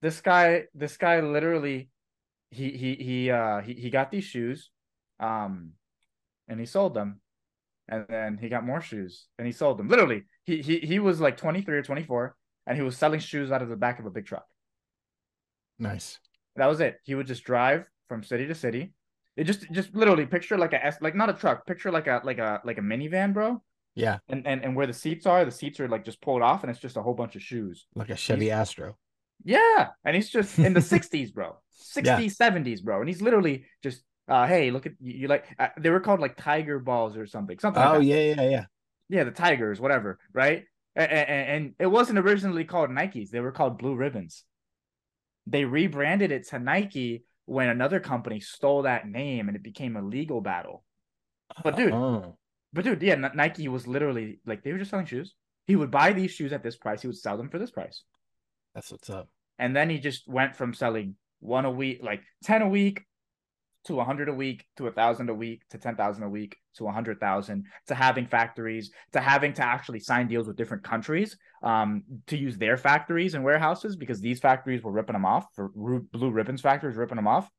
This 0.02 0.20
guy, 0.22 0.66
this 0.74 0.98
guy 0.98 1.22
literally, 1.22 1.90
he 2.52 2.72
he 2.72 2.96
he 2.96 3.32
uh 3.32 3.62
he, 3.62 3.74
he 3.74 3.90
got 3.90 4.12
these 4.12 4.26
shoes, 4.26 4.70
um, 5.20 5.72
and 6.48 6.60
he 6.60 6.66
sold 6.66 6.94
them, 6.94 7.22
and 7.88 8.06
then 8.10 8.38
he 8.38 8.50
got 8.50 8.66
more 8.66 8.82
shoes 8.82 9.28
and 9.38 9.48
he 9.48 9.54
sold 9.54 9.78
them. 9.80 9.88
Literally, 9.88 10.24
he 10.46 10.62
he 10.62 10.80
he 10.80 11.00
was 11.00 11.22
like 11.22 11.38
twenty 11.38 11.62
three 11.62 11.78
or 11.78 11.84
twenty 11.84 12.04
four, 12.04 12.36
and 12.68 12.78
he 12.78 12.84
was 12.84 12.98
selling 12.98 13.20
shoes 13.20 13.52
out 13.52 13.62
of 13.62 13.70
the 13.70 13.76
back 13.78 14.00
of 14.00 14.06
a 14.06 14.12
big 14.12 14.26
truck. 14.26 14.46
Nice. 15.80 16.20
That 16.56 16.68
was 16.68 16.80
it. 16.82 17.00
He 17.04 17.16
would 17.16 17.28
just 17.28 17.44
drive 17.44 17.86
from 18.08 18.24
city 18.24 18.46
to 18.48 18.56
city. 18.56 18.94
It 19.36 19.46
just 19.46 19.72
just 19.72 19.96
literally 19.96 20.26
picture 20.26 20.58
like 20.58 20.74
a 20.74 20.86
S 20.86 20.98
like 21.02 21.16
not 21.16 21.30
a 21.30 21.34
truck, 21.34 21.66
picture 21.66 21.92
like 21.92 22.08
a 22.08 22.22
like 22.24 22.38
a 22.38 22.62
like 22.64 22.78
a 22.78 22.82
minivan, 22.82 23.34
bro. 23.34 23.62
Yeah. 23.96 24.20
And 24.30 24.46
and 24.48 24.64
and 24.64 24.76
where 24.76 24.88
the 24.88 24.94
seats 24.94 25.26
are, 25.26 25.46
the 25.46 25.52
seats 25.52 25.80
are 25.80 25.88
like 25.88 26.06
just 26.06 26.22
pulled 26.22 26.42
off 26.42 26.64
and 26.64 26.70
it's 26.72 26.80
just 26.80 26.98
a 26.98 27.02
whole 27.02 27.14
bunch 27.14 27.36
of 27.36 27.42
shoes. 27.42 27.88
Like 27.96 28.10
a 28.10 28.16
Chevy 28.16 28.52
Astro. 28.52 28.98
Yeah. 29.44 29.90
And 30.06 30.16
he's 30.16 30.30
just 30.30 30.58
in 30.60 30.74
the 30.74 30.80
60s, 30.94 31.34
bro. 31.34 31.58
60s, 31.96 32.36
70s, 32.36 32.82
bro. 32.82 33.00
And 33.00 33.10
he's 33.10 33.22
literally 33.22 33.66
just 33.82 34.04
uh 34.28 34.48
hey, 34.48 34.72
look 34.72 34.86
at 34.86 34.94
you, 35.02 35.14
you 35.14 35.28
like 35.28 35.46
uh, 35.60 35.70
they 35.78 35.90
were 35.90 36.00
called 36.00 36.20
like 36.20 36.38
tiger 36.38 36.80
balls 36.80 37.18
or 37.18 37.26
something. 37.28 37.60
Something 37.60 37.84
Oh, 37.84 38.00
that. 38.00 38.04
yeah, 38.04 38.36
yeah, 38.36 38.50
yeah. 38.50 38.66
Yeah, 39.10 39.24
the 39.26 39.32
Tigers, 39.32 39.82
whatever, 39.82 40.18
right? 40.32 40.64
And, 40.96 41.12
and, 41.12 41.50
and 41.50 41.76
it 41.80 41.88
wasn't 41.88 42.20
originally 42.20 42.64
called 42.66 42.90
Nikes; 42.90 43.30
they 43.30 43.42
were 43.42 43.52
called 43.52 43.78
Blue 43.78 43.96
Ribbons. 43.96 44.44
They 45.46 45.66
rebranded 45.66 46.32
it 46.32 46.48
to 46.50 46.60
Nike 46.60 47.26
when 47.46 47.70
another 47.70 48.00
company 48.00 48.40
stole 48.40 48.84
that 48.84 49.08
name, 49.08 49.48
and 49.48 49.56
it 49.56 49.64
became 49.64 49.96
a 49.98 50.02
legal 50.02 50.42
battle. 50.42 50.84
But 51.64 51.76
dude, 51.76 51.94
Oh. 51.94 52.38
but 52.72 52.84
dude, 52.86 53.02
yeah, 53.02 53.14
N- 53.14 53.32
Nike 53.36 53.68
was 53.68 53.86
literally 53.88 54.40
like 54.46 54.64
they 54.64 54.72
were 54.72 54.80
just 54.80 54.92
selling 54.92 55.06
shoes. 55.06 55.34
He 55.68 55.76
would 55.76 55.92
buy 55.92 56.14
these 56.14 56.32
shoes 56.32 56.54
at 56.54 56.64
this 56.64 56.78
price; 56.78 57.02
he 57.02 57.08
would 57.08 57.18
sell 57.18 57.38
them 57.38 57.50
for 57.50 57.60
this 57.60 57.72
price, 57.72 58.04
That's 58.74 58.92
what's 58.92 59.10
up. 59.10 59.30
and 59.60 59.76
then 59.76 59.90
he 59.90 60.00
just 60.00 60.28
went 60.28 60.56
from 60.56 60.74
selling 60.74 61.16
one 61.40 61.66
a 61.66 61.72
week, 61.72 62.00
like 62.02 62.22
ten 62.44 62.62
a 62.62 62.70
week, 62.70 63.06
to 63.86 64.00
a 64.00 64.04
hundred 64.04 64.30
a 64.30 64.34
week, 64.34 64.66
to 64.78 64.88
a 64.88 64.92
thousand 64.92 65.30
a 65.30 65.34
week, 65.34 65.62
to 65.70 65.78
ten 65.78 65.96
thousand 65.96 66.24
a 66.24 66.30
week, 66.30 66.56
to 66.78 66.88
a 66.88 66.92
hundred 66.92 67.20
thousand, 67.20 67.66
to 67.88 67.96
having 67.96 68.26
factories, 68.28 68.92
to 69.12 69.20
having 69.20 69.54
to 69.54 69.64
actually 69.64 70.00
sign 70.00 70.28
deals 70.28 70.48
with 70.48 70.56
different 70.56 70.84
countries, 70.84 71.38
um, 71.64 72.04
to 72.28 72.38
use 72.38 72.58
their 72.58 72.78
factories 72.78 73.34
and 73.34 73.44
warehouses 73.44 73.96
because 73.96 74.22
these 74.22 74.40
factories 74.40 74.82
were 74.84 74.92
ripping 74.92 75.14
them 75.14 75.26
off 75.26 75.46
for 75.56 75.70
Blue 75.76 76.30
Ribbons 76.32 76.62
factories 76.62 76.96
ripping 76.96 77.18
them 77.18 77.28
off, 77.28 77.50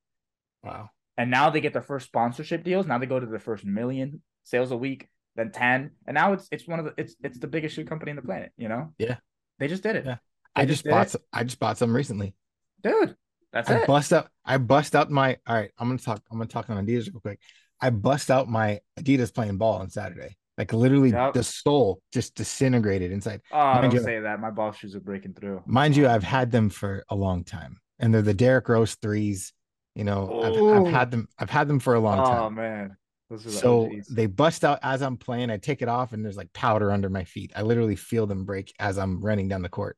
Wow. 0.63 0.91
and 1.17 1.31
now 1.31 1.51
they 1.51 1.61
get 1.61 1.73
their 1.73 1.83
first 1.83 2.07
sponsorship 2.07 2.65
deals. 2.65 2.87
Now 2.87 2.99
they 2.99 3.07
go 3.07 3.21
to 3.21 3.27
their 3.27 3.39
first 3.39 3.65
million 3.65 4.23
sales 4.45 4.71
a 4.71 4.77
week, 4.77 5.09
then 5.37 5.51
ten, 5.53 5.91
and 6.07 6.15
now 6.15 6.33
it's 6.33 6.49
it's 6.51 6.67
one 6.67 6.79
of 6.79 6.85
the 6.87 6.95
it's 6.97 7.15
it's 7.23 7.39
the 7.39 7.47
biggest 7.49 7.75
shoe 7.77 7.85
company 7.85 8.11
in 8.11 8.17
the 8.17 8.23
planet. 8.23 8.53
You 8.57 8.69
know? 8.69 8.95
Yeah. 8.99 9.17
They 9.59 9.69
just 9.69 9.83
did 9.83 9.97
it. 9.97 10.05
Yeah. 10.07 10.17
They 10.57 10.63
I 10.63 10.65
just 10.67 10.85
did 10.85 10.91
bought 10.91 11.11
some, 11.11 11.21
I 11.33 11.45
just 11.45 11.59
bought 11.61 11.77
some 11.79 11.95
recently. 11.95 12.35
dude. 12.83 13.15
That's 13.55 13.71
I 13.71 13.77
it. 13.79 13.87
bust 13.87 14.13
out 14.13 14.29
I 14.45 14.59
bust 14.59 14.95
out 14.95 15.11
my 15.11 15.39
all 15.47 15.57
right, 15.57 15.71
I'm 15.79 15.89
gonna 15.89 15.99
talk 15.99 16.21
I'm 16.31 16.37
gonna 16.39 16.49
talk 16.49 16.69
on 16.69 16.85
Adidas 16.85 17.07
real 17.07 17.21
quick. 17.21 17.39
I 17.81 17.91
bust 17.91 18.31
out 18.31 18.49
my 18.49 18.81
Adidas 18.99 19.33
playing 19.33 19.57
ball 19.59 19.75
on 19.75 19.89
Saturday. 19.89 20.37
Like 20.59 20.73
literally 20.73 21.11
Yep. 21.11 21.35
the 21.35 21.45
sole 21.45 22.01
just 22.13 22.35
disintegrated 22.35 23.13
inside. 23.13 23.41
Oh, 23.53 23.57
Mind 23.57 23.83
don't 23.83 23.95
you- 23.95 24.01
say 24.03 24.21
that. 24.21 24.41
My 24.41 24.51
ball 24.51 24.73
shoes 24.73 24.95
are 24.95 25.01
breaking 25.01 25.35
through. 25.35 25.63
Mind 25.67 25.97
you, 25.97 26.09
I've 26.09 26.25
had 26.25 26.51
them 26.51 26.69
for 26.69 27.05
a 27.09 27.15
long 27.15 27.45
time. 27.45 27.79
And 28.01 28.13
they're 28.13 28.23
the 28.23 28.35
Derrick 28.35 28.69
Rose 28.69 28.97
threes. 28.97 29.53
You 29.95 30.03
know, 30.03 30.43
I've, 30.43 30.87
I've 30.87 30.93
had 30.93 31.11
them, 31.13 31.29
I've 31.39 31.51
had 31.51 31.69
them 31.69 31.79
for 31.79 31.95
a 31.95 32.01
long 32.01 32.19
oh, 32.19 32.25
time. 32.25 32.43
oh 32.43 32.51
man, 32.51 32.97
the 33.31 33.39
So 33.39 33.89
they 34.11 34.27
bust 34.27 34.65
out 34.65 34.81
as 34.83 35.03
I'm 35.03 35.17
playing. 35.17 35.51
I 35.51 35.57
take 35.57 35.83
it 35.83 35.89
off 35.89 36.13
and 36.13 36.25
there's 36.25 36.37
like 36.37 36.53
powder 36.53 36.91
under 36.91 37.09
my 37.09 37.23
feet. 37.23 37.53
I 37.55 37.63
literally 37.63 37.95
feel 37.95 38.27
them 38.27 38.45
break 38.45 38.73
as 38.81 38.99
I'm 38.99 39.21
running 39.21 39.47
down 39.49 39.63
the 39.63 39.69
court. 39.69 39.97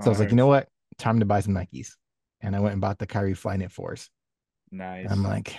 So 0.00 0.06
I 0.06 0.08
was 0.10 0.20
like, 0.20 0.30
you 0.30 0.36
know 0.36 0.46
what? 0.46 0.68
Time 0.98 1.20
to 1.20 1.26
buy 1.26 1.40
some 1.40 1.54
Nikes. 1.54 1.88
And 2.40 2.54
I 2.54 2.60
went 2.60 2.72
and 2.72 2.80
bought 2.80 2.98
the 2.98 3.06
Kyrie 3.06 3.34
Flyknit 3.34 3.72
fours. 3.72 4.10
nice. 4.70 5.04
And 5.04 5.12
I'm 5.12 5.22
like, 5.22 5.56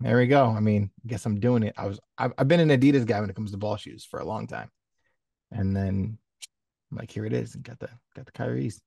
there 0.00 0.16
we 0.18 0.26
go. 0.26 0.46
I 0.46 0.60
mean, 0.60 0.90
I 1.04 1.08
guess 1.08 1.24
I'm 1.26 1.40
doing 1.40 1.62
it. 1.62 1.74
I 1.76 1.86
was 1.86 2.00
I've, 2.18 2.32
I've 2.38 2.48
been 2.48 2.60
an 2.60 2.68
Adidas 2.68 3.06
guy 3.06 3.20
when 3.20 3.30
it 3.30 3.36
comes 3.36 3.52
to 3.52 3.56
ball 3.58 3.76
shoes 3.76 4.04
for 4.04 4.20
a 4.20 4.24
long 4.24 4.46
time. 4.46 4.70
And 5.50 5.74
then 5.76 6.18
I'm 6.90 6.98
like, 6.98 7.10
here 7.10 7.24
it 7.26 7.32
is. 7.32 7.54
And 7.54 7.64
got 7.64 7.78
the 7.78 7.88
got 8.16 8.26
the 8.26 8.32
Kyrie's. 8.32 8.80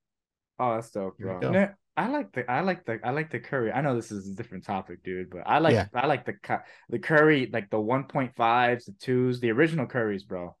oh, 0.58 0.74
that's 0.74 0.90
dope, 0.90 1.18
bro. 1.18 1.44
No, 1.46 1.68
I 1.96 2.08
like 2.08 2.32
the 2.32 2.50
I 2.50 2.60
like 2.60 2.84
the 2.84 3.00
I 3.04 3.10
like 3.10 3.30
the 3.30 3.40
curry. 3.40 3.72
I 3.72 3.80
know 3.80 3.96
this 3.96 4.12
is 4.12 4.28
a 4.28 4.34
different 4.34 4.64
topic, 4.64 5.02
dude, 5.02 5.30
but 5.30 5.42
I 5.46 5.58
like 5.58 5.74
Yeah. 5.74 5.86
I 5.94 6.06
like 6.06 6.24
the 6.26 6.34
the 6.88 6.98
curry, 6.98 7.48
like 7.52 7.70
the 7.70 7.78
1.5s, 7.78 8.84
the 8.86 8.92
twos, 9.00 9.40
the 9.40 9.50
original 9.50 9.86
curries, 9.86 10.24
bro. 10.24 10.56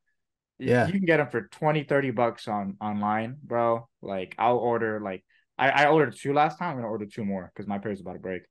Yeah. 0.58 0.86
You 0.86 0.92
can 0.92 1.04
get 1.04 1.18
them 1.18 1.28
for 1.30 1.42
20, 1.48 1.84
30 1.84 2.10
bucks 2.10 2.48
on 2.48 2.76
online, 2.80 3.36
bro. 3.42 3.88
Like 4.02 4.34
I'll 4.38 4.58
order 4.58 5.00
like 5.00 5.24
I, 5.58 5.70
I 5.70 5.86
ordered 5.88 6.16
two 6.16 6.32
last 6.32 6.58
time. 6.58 6.70
I'm 6.70 6.76
gonna 6.76 6.88
order 6.88 7.06
two 7.06 7.24
more 7.24 7.50
because 7.54 7.66
my 7.68 7.78
pair's 7.78 8.00
about 8.00 8.14
to 8.14 8.18
break. 8.20 8.42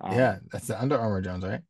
Um, 0.00 0.12
yeah, 0.14 0.38
that's 0.50 0.66
the 0.66 0.80
Under 0.80 0.98
Armour 0.98 1.20
Jones, 1.22 1.44
right? 1.44 1.60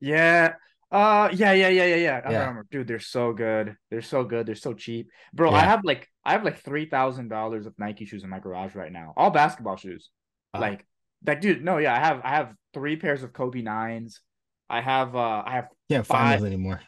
Yeah. 0.00 0.54
Uh, 0.90 1.30
yeah, 1.32 1.52
yeah, 1.52 1.68
yeah, 1.68 1.86
yeah, 1.86 1.96
yeah. 1.96 2.20
I 2.24 2.30
Yeah. 2.32 2.38
remember, 2.40 2.66
dude. 2.70 2.86
They're 2.86 2.98
so 3.00 3.32
good. 3.32 3.76
They're 3.90 4.02
so 4.02 4.24
good. 4.24 4.46
They're 4.46 4.54
so 4.54 4.74
cheap, 4.74 5.08
bro. 5.32 5.50
I 5.50 5.60
have 5.60 5.80
like 5.84 6.06
I 6.24 6.32
have 6.32 6.44
like 6.44 6.58
three 6.62 6.84
thousand 6.84 7.28
dollars 7.28 7.64
of 7.66 7.72
Nike 7.78 8.04
shoes 8.04 8.24
in 8.24 8.30
my 8.30 8.40
garage 8.40 8.74
right 8.74 8.92
now. 8.92 9.14
All 9.16 9.30
basketball 9.30 9.76
shoes. 9.76 10.10
Wow. 10.52 10.60
Like 10.60 10.86
that, 11.22 11.40
dude. 11.40 11.64
No, 11.64 11.78
yeah, 11.78 11.94
I 11.94 11.98
have 11.98 12.20
I 12.22 12.28
have 12.30 12.52
three 12.74 12.96
pairs 12.96 13.22
of 13.22 13.32
Kobe 13.32 13.62
nines. 13.62 14.20
I 14.68 14.82
have 14.82 15.16
uh 15.16 15.42
I 15.46 15.52
have 15.54 15.68
Can't 15.90 16.06
find 16.06 16.28
Five- 16.32 16.40
those 16.40 16.46
anymore. 16.48 16.82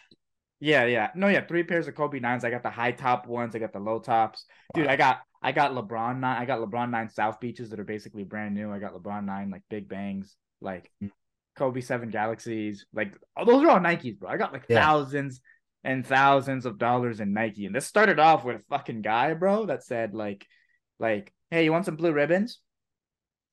yeah, 0.60 0.84
yeah. 0.84 1.08
No, 1.14 1.28
yeah, 1.28 1.46
three 1.46 1.62
pairs 1.64 1.88
of 1.88 1.94
Kobe 1.94 2.20
nines. 2.20 2.44
I 2.44 2.50
got 2.50 2.62
the 2.62 2.70
high 2.70 2.92
top 2.92 3.26
ones. 3.26 3.56
I 3.56 3.58
got 3.58 3.72
the 3.72 3.78
low 3.80 4.00
tops. 4.00 4.44
Dude, 4.74 4.84
Wow. 4.86 4.92
I 4.92 4.96
got 4.96 5.20
I 5.44 5.52
got 5.52 5.72
LeBron 5.72 6.18
nine. 6.20 6.40
I 6.42 6.46
got 6.46 6.58
LeBron 6.60 6.90
nine 6.90 7.10
South 7.10 7.38
Beaches 7.38 7.70
that 7.70 7.78
are 7.78 7.84
basically 7.84 8.24
brand 8.24 8.54
new. 8.54 8.72
I 8.72 8.78
got 8.78 8.94
LeBron 8.94 9.24
nine 9.26 9.50
like 9.50 9.62
Big 9.68 9.88
Bangs, 9.88 10.34
like 10.60 10.90
Mm. 11.02 11.10
Kobe 11.56 11.82
seven 11.82 12.08
Galaxies. 12.10 12.86
Like 12.92 13.14
oh, 13.36 13.44
those 13.44 13.62
are 13.62 13.68
all 13.68 13.78
Nikes, 13.78 14.18
bro. 14.18 14.30
I 14.30 14.38
got 14.38 14.52
like 14.52 14.64
Yeah. 14.68 14.82
thousands 14.84 15.40
and 15.84 16.04
thousands 16.04 16.64
of 16.66 16.78
dollars 16.78 17.20
in 17.20 17.32
Nike. 17.34 17.66
And 17.66 17.74
this 17.74 17.86
started 17.86 18.18
off 18.18 18.42
with 18.44 18.56
a 18.56 18.64
fucking 18.70 19.02
guy, 19.02 19.34
bro, 19.34 19.66
that 19.66 19.84
said 19.84 20.14
like, 20.14 20.46
like, 20.98 21.32
hey, 21.50 21.64
you 21.64 21.72
want 21.72 21.84
some 21.84 21.96
blue 21.96 22.12
ribbons? 22.12 22.58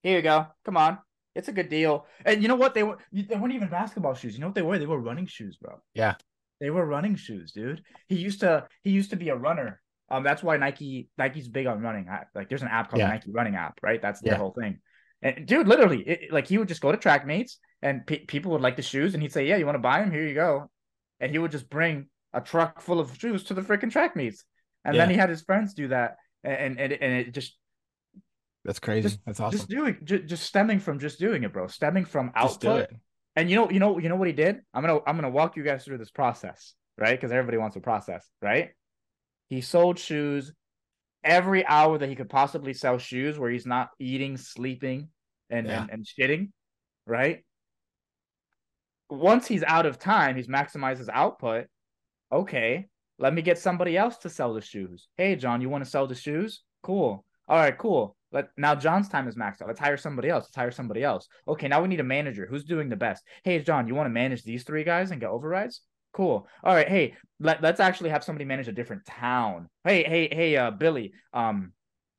Here 0.01 0.15
you 0.15 0.21
go. 0.23 0.47
Come 0.65 0.77
on. 0.77 0.97
It's 1.35 1.47
a 1.49 1.53
good 1.53 1.69
deal. 1.69 2.05
And 2.25 2.41
you 2.41 2.47
know 2.47 2.55
what? 2.55 2.73
They 2.73 2.83
were 2.83 2.97
they 3.11 3.35
weren't 3.35 3.53
even 3.53 3.69
basketball 3.69 4.15
shoes. 4.15 4.33
You 4.33 4.39
know 4.39 4.47
what 4.47 4.55
they 4.55 4.61
were? 4.61 4.79
They 4.79 4.85
were 4.87 4.99
running 4.99 5.27
shoes, 5.27 5.57
bro. 5.57 5.81
Yeah. 5.93 6.15
They 6.59 6.69
were 6.69 6.85
running 6.85 7.15
shoes, 7.15 7.51
dude. 7.51 7.83
He 8.07 8.15
used 8.15 8.39
to 8.41 8.67
he 8.83 8.91
used 8.91 9.09
to 9.11 9.15
be 9.17 9.29
a 9.29 9.35
runner. 9.35 9.81
Um, 10.11 10.23
that's 10.23 10.43
why 10.43 10.57
Nike 10.57 11.07
Nike's 11.17 11.47
big 11.47 11.67
on 11.67 11.81
running. 11.81 12.07
Like, 12.35 12.49
there's 12.49 12.61
an 12.61 12.67
app 12.67 12.89
called 12.89 12.99
Yeah. 12.99 13.07
Nike 13.07 13.31
Running 13.31 13.55
app, 13.55 13.79
right? 13.81 14.01
That's 14.01 14.21
their 14.21 14.33
Yeah. 14.33 14.37
whole 14.39 14.51
thing. 14.53 14.79
And 15.21 15.45
dude, 15.47 15.67
literally, 15.67 16.01
it, 16.01 16.31
like 16.33 16.47
he 16.47 16.57
would 16.57 16.67
just 16.67 16.81
go 16.81 16.91
to 16.91 16.97
track 16.97 17.25
meets, 17.25 17.59
and 17.81 18.05
pe- 18.05 18.25
people 18.25 18.51
would 18.51 18.61
like 18.61 18.75
the 18.75 18.81
shoes, 18.81 19.13
and 19.13 19.21
he'd 19.23 19.31
say, 19.31 19.47
"Yeah, 19.47 19.57
you 19.57 19.65
want 19.65 19.75
to 19.75 19.79
buy 19.79 20.01
them? 20.01 20.11
Here 20.11 20.27
you 20.27 20.33
go." 20.33 20.69
And 21.19 21.31
he 21.31 21.37
would 21.37 21.51
just 21.51 21.69
bring 21.69 22.07
a 22.33 22.41
truck 22.41 22.81
full 22.81 22.99
of 22.99 23.15
shoes 23.17 23.43
to 23.45 23.53
the 23.53 23.61
freaking 23.61 23.91
track 23.91 24.15
meets, 24.15 24.43
and 24.83 24.95
then 24.95 25.09
he 25.09 25.15
had 25.15 25.29
his 25.29 25.41
friends 25.43 25.73
do 25.73 25.87
that, 25.89 26.17
and 26.43 26.79
and 26.79 26.91
and 26.93 27.13
it 27.13 27.33
just 27.33 27.57
That's 28.65 28.79
crazy. 28.79 29.09
Just- 29.09 29.19
That's 29.25 29.39
awesome. 29.39 29.57
just 29.57 29.69
doing 29.69 29.97
just, 30.03 30.25
just 30.25 30.43
stemming 30.43 30.79
from 30.79 30.99
just 30.99 31.19
doing 31.19 31.43
it, 31.43 31.53
bro. 31.53 31.67
Stemming 31.67 32.05
from 32.05 32.31
output 32.35 32.89
and 33.35 33.49
you 33.49 33.55
know, 33.55 33.69
you 33.71 33.79
know, 33.79 33.97
you 33.97 34.09
know 34.09 34.15
what 34.17 34.27
he 34.27 34.33
did? 34.33 34.59
I'm 34.73 34.81
gonna 34.85 34.99
I'm 35.07 35.15
gonna 35.15 35.29
walk 35.29 35.55
you 35.55 35.63
guys 35.63 35.85
through 35.85 35.97
this 35.99 36.11
process, 36.11 36.73
right? 36.97 37.11
Because 37.19 37.31
everybody 37.31 37.57
wants 37.57 37.75
a 37.75 37.79
process, 37.79 38.27
right? 38.41 38.71
He 39.51 39.59
sold 39.59 39.99
shoes 39.99 40.53
every 41.25 41.65
hour 41.65 41.97
that 41.97 42.07
he 42.07 42.15
could 42.15 42.29
possibly 42.29 42.73
sell 42.73 42.97
shoes 42.97 43.37
where 43.37 43.51
he's 43.51 43.65
not 43.65 43.89
eating, 43.99 44.37
sleeping, 44.37 45.09
and 45.49 45.67
Yeah. 45.67 45.81
and, 45.81 45.91
and 45.91 46.05
shitting, 46.05 46.51
right? 47.05 47.43
Once 49.09 49.45
he's 49.47 49.63
out 49.63 49.85
of 49.85 49.99
time, 49.99 50.37
he's 50.37 50.47
maximized 50.47 50.99
his 50.99 51.09
output. 51.09 51.67
Okay, 52.31 52.87
let 53.19 53.33
me 53.33 53.41
get 53.41 53.57
somebody 53.59 53.97
else 53.97 54.19
to 54.19 54.29
sell 54.29 54.53
the 54.53 54.61
shoes. 54.61 55.09
Hey, 55.17 55.35
John, 55.35 55.59
you 55.59 55.67
want 55.67 55.83
to 55.83 55.89
sell 55.89 56.07
the 56.07 56.15
shoes? 56.15 56.63
Cool. 56.81 57.25
All 57.49 57.57
right, 57.57 57.77
cool. 57.77 58.15
Let 58.31 58.51
now 58.55 58.73
John's 58.73 59.09
time 59.09 59.27
is 59.27 59.35
maxed 59.35 59.61
out. 59.61 59.67
Let's 59.67 59.81
hire 59.81 59.97
somebody 59.97 60.29
else. 60.29 60.45
Let's 60.45 60.55
hire 60.55 60.71
somebody 60.71 61.03
else. 61.03 61.27
Okay, 61.45 61.67
now 61.67 61.81
we 61.81 61.89
need 61.89 61.99
a 61.99 62.05
manager. 62.05 62.47
Who's 62.49 62.63
doing 62.63 62.87
the 62.87 62.95
best? 62.95 63.21
Hey, 63.43 63.59
John, 63.59 63.85
you 63.89 63.95
want 63.95 64.05
to 64.05 64.11
manage 64.11 64.43
these 64.43 64.63
three 64.63 64.85
guys 64.85 65.11
and 65.11 65.19
get 65.19 65.29
overrides? 65.29 65.81
Cool. 66.13 66.47
All 66.63 66.75
right. 66.75 66.87
Hey, 66.87 67.15
let, 67.39 67.61
let's 67.61 67.79
actually 67.79 68.09
have 68.09 68.23
somebody 68.23 68.45
manage 68.45 68.67
a 68.67 68.73
different 68.73 69.05
town. 69.05 69.69
Hey, 69.83 70.03
hey, 70.03 70.27
hey, 70.31 70.57
uh, 70.57 70.71
Billy. 70.71 71.13
Um, 71.33 71.71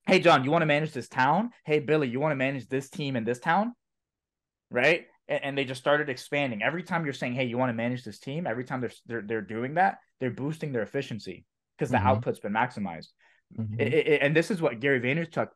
hey, 0.07 0.19
John, 0.19 0.45
you 0.45 0.51
want 0.51 0.63
to 0.63 0.67
manage 0.67 0.93
this 0.93 1.09
town? 1.09 1.51
Hey, 1.65 1.79
Billy, 1.79 2.09
you 2.09 2.19
want 2.19 2.33
to 2.33 2.37
manage 2.37 2.69
this 2.69 2.89
team 2.89 3.17
in 3.17 3.25
this 3.25 3.39
town? 3.39 3.75
Right? 4.71 5.07
And, 5.29 5.45
and 5.45 5.59
they 5.59 5.65
just 5.65 5.81
started 5.81 6.09
expanding. 6.09 6.63
Every 6.63 6.83
time 6.83 7.05
you're 7.05 7.13
saying, 7.13 7.35
hey, 7.35 7.45
you 7.45 7.59
want 7.59 7.69
to 7.71 7.75
manage 7.75 8.03
this 8.03 8.19
team, 8.19 8.47
every 8.47 8.65
time 8.65 8.81
they're 8.81 8.93
they're, 9.07 9.23
they're 9.23 9.41
doing 9.43 9.75
that, 9.75 9.99
they're 10.21 10.31
boosting 10.31 10.73
their 10.73 10.83
efficiency 10.83 11.45
because 11.77 11.91
the 11.91 11.99
Mhm. 11.99 12.23
output's 12.23 12.41
been 12.41 12.53
maximized. 12.53 13.09
Mhm. 13.59 13.81
I- 13.81 13.85
I- 14.15 14.19
and 14.23 14.35
this 14.35 14.51
is 14.51 14.63
what 14.63 14.81
Gary 14.81 15.01
Vaynerchuk 15.01 15.49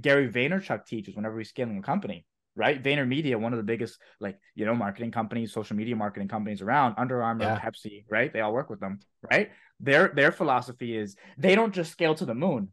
Gary 0.00 0.28
Vaynerchuk 0.28 0.86
teaches 0.86 1.16
whenever 1.16 1.36
he's 1.36 1.48
scaling 1.48 1.76
a 1.78 1.82
company, 1.82 2.24
right? 2.56 2.82
VaynerMedia, 2.82 3.36
one 3.36 3.52
of 3.52 3.56
the 3.56 3.64
biggest 3.64 3.98
like 4.20 4.38
you 4.54 4.64
know 4.66 4.74
marketing 4.74 5.10
companies, 5.10 5.52
social 5.52 5.76
media 5.76 5.96
marketing 5.96 6.28
companies 6.28 6.62
around, 6.62 6.94
Under 6.98 7.22
Armour, 7.22 7.44
Yeah. 7.44 7.60
Pepsi, 7.60 8.04
right? 8.10 8.32
They 8.32 8.40
all 8.40 8.52
work 8.52 8.70
with 8.70 8.80
them, 8.80 9.00
right? 9.30 9.50
Their 9.80 10.08
their 10.08 10.32
philosophy 10.32 10.96
is 10.96 11.16
they 11.38 11.54
don't 11.54 11.74
just 11.74 11.92
scale 11.92 12.14
to 12.16 12.24
the 12.24 12.34
moon. 12.34 12.72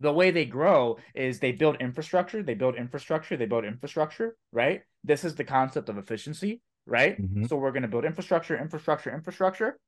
The 0.00 0.12
way 0.12 0.30
they 0.30 0.44
grow 0.44 0.98
is 1.14 1.40
they 1.40 1.52
build 1.52 1.76
infrastructure, 1.80 2.42
they 2.42 2.54
build 2.54 2.76
infrastructure, 2.76 3.36
they 3.36 3.46
build 3.46 3.64
infrastructure, 3.64 4.36
right? 4.52 4.82
This 5.02 5.24
is 5.24 5.34
the 5.34 5.44
concept 5.44 5.88
of 5.88 5.98
efficiency, 5.98 6.60
right? 6.86 7.20
Mhm. 7.20 7.48
So 7.48 7.56
we're 7.56 7.72
going 7.72 7.82
to 7.82 7.88
build 7.88 8.04
infrastructure, 8.04 8.56
infrastructure, 8.56 9.12
infrastructure. 9.12 9.78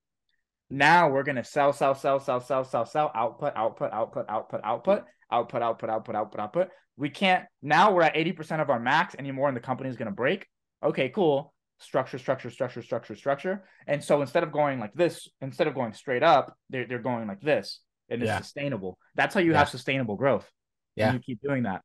Now 0.70 1.10
we're 1.10 1.24
going 1.24 1.36
to 1.36 1.44
sell, 1.44 1.72
sell, 1.72 1.94
sell, 1.94 2.20
sell, 2.20 2.40
sell, 2.40 2.64
sell, 2.64 2.86
sell, 2.86 3.10
output, 3.14 3.52
output, 3.56 3.92
output, 3.92 4.26
output, 4.28 4.60
output, 4.62 5.04
output, 5.32 5.62
output, 5.62 5.90
output, 5.90 6.14
output, 6.14 6.40
output. 6.40 6.68
We 6.96 7.10
can't, 7.10 7.44
now 7.60 7.92
we're 7.92 8.02
at 8.02 8.14
80% 8.14 8.60
of 8.60 8.70
our 8.70 8.78
max 8.78 9.16
anymore 9.18 9.48
and 9.48 9.56
the 9.56 9.60
company 9.60 9.90
is 9.90 9.96
going 9.96 10.06
to 10.06 10.14
break. 10.14 10.46
Okay, 10.82 11.08
cool. 11.08 11.52
Structure, 11.78 12.18
structure, 12.18 12.50
structure, 12.50 12.82
structure, 12.82 13.16
structure. 13.16 13.64
And 13.86 14.04
so 14.04 14.20
instead 14.22 14.44
of 14.44 14.52
going 14.52 14.78
like 14.78 14.94
this, 14.94 15.28
instead 15.40 15.66
of 15.66 15.74
going 15.74 15.92
straight 15.92 16.22
up, 16.22 16.56
they're, 16.68 16.86
they're 16.86 16.98
going 16.98 17.26
like 17.26 17.40
this 17.40 17.80
and 18.08 18.22
it's 18.22 18.32
sustainable. 18.32 18.98
That's 19.14 19.34
how 19.34 19.40
you 19.40 19.54
have 19.54 19.68
sustainable 19.68 20.16
growth. 20.16 20.48
Yeah. 20.94 21.12
You 21.12 21.18
keep 21.20 21.40
doing 21.42 21.64
that. 21.64 21.82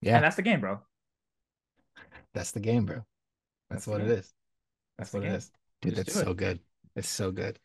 Yeah. 0.00 0.16
And 0.16 0.24
that's 0.24 0.36
the 0.36 0.42
game, 0.42 0.60
bro. 0.60 0.80
That's 2.34 2.52
the 2.52 2.60
game, 2.60 2.86
bro. 2.86 3.04
That's, 3.68 3.84
That's 3.84 3.86
what 3.86 4.00
it 4.00 4.08
is. 4.08 4.32
That's 4.96 5.10
That's 5.10 5.14
what 5.14 5.24
it 5.24 5.32
is. 5.32 5.50
Dude, 5.82 5.94
Just 5.94 6.06
that's 6.06 6.18
it. 6.20 6.24
so 6.24 6.34
good. 6.34 6.60
It's 6.96 7.08
so 7.08 7.30
good. 7.30 7.58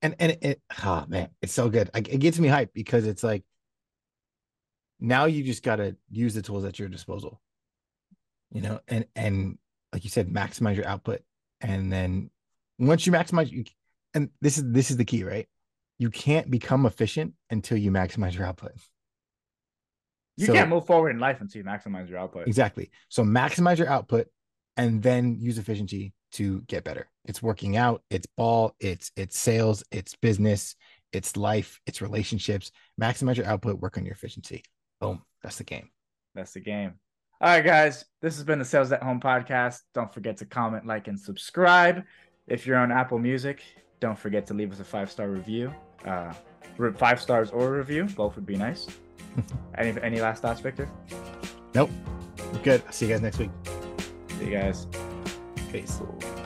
And 0.00 0.14
and 0.18 0.32
it, 0.32 0.38
it 0.42 0.62
oh 0.84 1.04
man, 1.08 1.30
it's 1.42 1.52
so 1.52 1.68
good. 1.68 1.90
Like, 1.92 2.08
it 2.08 2.18
gets 2.18 2.38
me 2.38 2.48
hyped 2.48 2.72
because 2.72 3.06
it's 3.06 3.24
like 3.24 3.42
now 5.00 5.24
you 5.26 5.42
just 5.42 5.62
gotta 5.62 5.96
use 6.10 6.34
the 6.34 6.42
tools 6.42 6.64
at 6.64 6.78
your 6.78 6.88
disposal. 6.88 7.40
You 8.52 8.62
know, 8.62 8.80
and 8.88 9.06
and 9.14 9.58
like 9.92 10.04
you 10.04 10.10
said, 10.10 10.28
maximize 10.32 10.76
your 10.76 10.86
output. 10.86 11.22
And 11.60 11.92
then 11.92 12.30
once 12.78 13.06
you 13.06 13.12
maximize 13.12 13.50
you 13.50 13.64
and 14.14 14.30
this 14.40 14.58
is 14.58 14.64
this 14.66 14.90
is 14.90 14.96
the 14.96 15.04
key, 15.04 15.24
right? 15.24 15.48
You 15.98 16.10
can't 16.10 16.48
become 16.50 16.86
efficient 16.86 17.34
until 17.50 17.76
you 17.76 17.90
maximize 17.90 18.34
your 18.34 18.46
output. 18.46 18.72
You 20.36 20.46
So- 20.46 20.52
can't 20.52 20.70
move 20.70 20.86
forward 20.86 21.10
in 21.10 21.18
life 21.18 21.40
until 21.40 21.60
you 21.60 21.64
maximize 21.64 22.08
your 22.08 22.18
output. 22.18 22.46
Exactly. 22.46 22.90
So 23.08 23.24
maximize 23.24 23.78
your 23.78 23.88
output 23.88 24.28
and 24.76 25.02
then 25.02 25.40
use 25.40 25.58
efficiency 25.58 26.14
to 26.32 26.60
get 26.62 26.84
better. 26.84 27.08
It's 27.24 27.42
working 27.42 27.76
out, 27.76 28.02
it's 28.10 28.26
ball, 28.36 28.74
it's 28.80 29.10
it's 29.16 29.38
sales, 29.38 29.84
it's 29.90 30.14
business, 30.16 30.76
it's 31.12 31.36
life, 31.36 31.80
it's 31.86 32.02
relationships. 32.02 32.70
Maximize 33.00 33.36
your 33.36 33.46
output, 33.46 33.80
work 33.80 33.96
on 33.96 34.04
your 34.04 34.14
efficiency. 34.14 34.62
Boom. 35.00 35.22
That's 35.42 35.56
the 35.56 35.64
game. 35.64 35.90
That's 36.34 36.52
the 36.52 36.60
game. 36.60 36.94
All 37.40 37.48
right, 37.48 37.64
guys. 37.64 38.04
This 38.20 38.34
has 38.34 38.44
been 38.44 38.58
the 38.58 38.64
Sales 38.64 38.90
at 38.90 39.02
Home 39.02 39.20
podcast. 39.20 39.80
Don't 39.94 40.12
forget 40.12 40.36
to 40.38 40.44
comment, 40.44 40.86
like, 40.86 41.06
and 41.06 41.18
subscribe. 41.18 42.02
If 42.48 42.66
you're 42.66 42.78
on 42.78 42.90
Apple 42.90 43.18
Music, 43.18 43.62
don't 44.00 44.18
forget 44.18 44.46
to 44.48 44.54
leave 44.54 44.72
us 44.72 44.80
a 44.80 44.84
five 44.84 45.10
star 45.10 45.28
review. 45.28 45.72
Uh, 46.04 46.32
five 46.96 47.20
stars 47.20 47.50
or 47.50 47.74
a 47.74 47.78
review, 47.78 48.04
both 48.04 48.36
would 48.36 48.46
be 48.46 48.56
nice. 48.56 48.86
any 49.78 50.00
any 50.02 50.20
last 50.20 50.42
thoughts, 50.42 50.60
Victor? 50.60 50.88
Nope. 51.74 51.90
Good. 52.62 52.82
I'll 52.86 52.92
see 52.92 53.06
you 53.06 53.12
guys 53.12 53.22
next 53.22 53.38
week. 53.38 53.50
See 54.38 54.46
you 54.46 54.50
guys. 54.52 54.86
Face. 55.68 56.37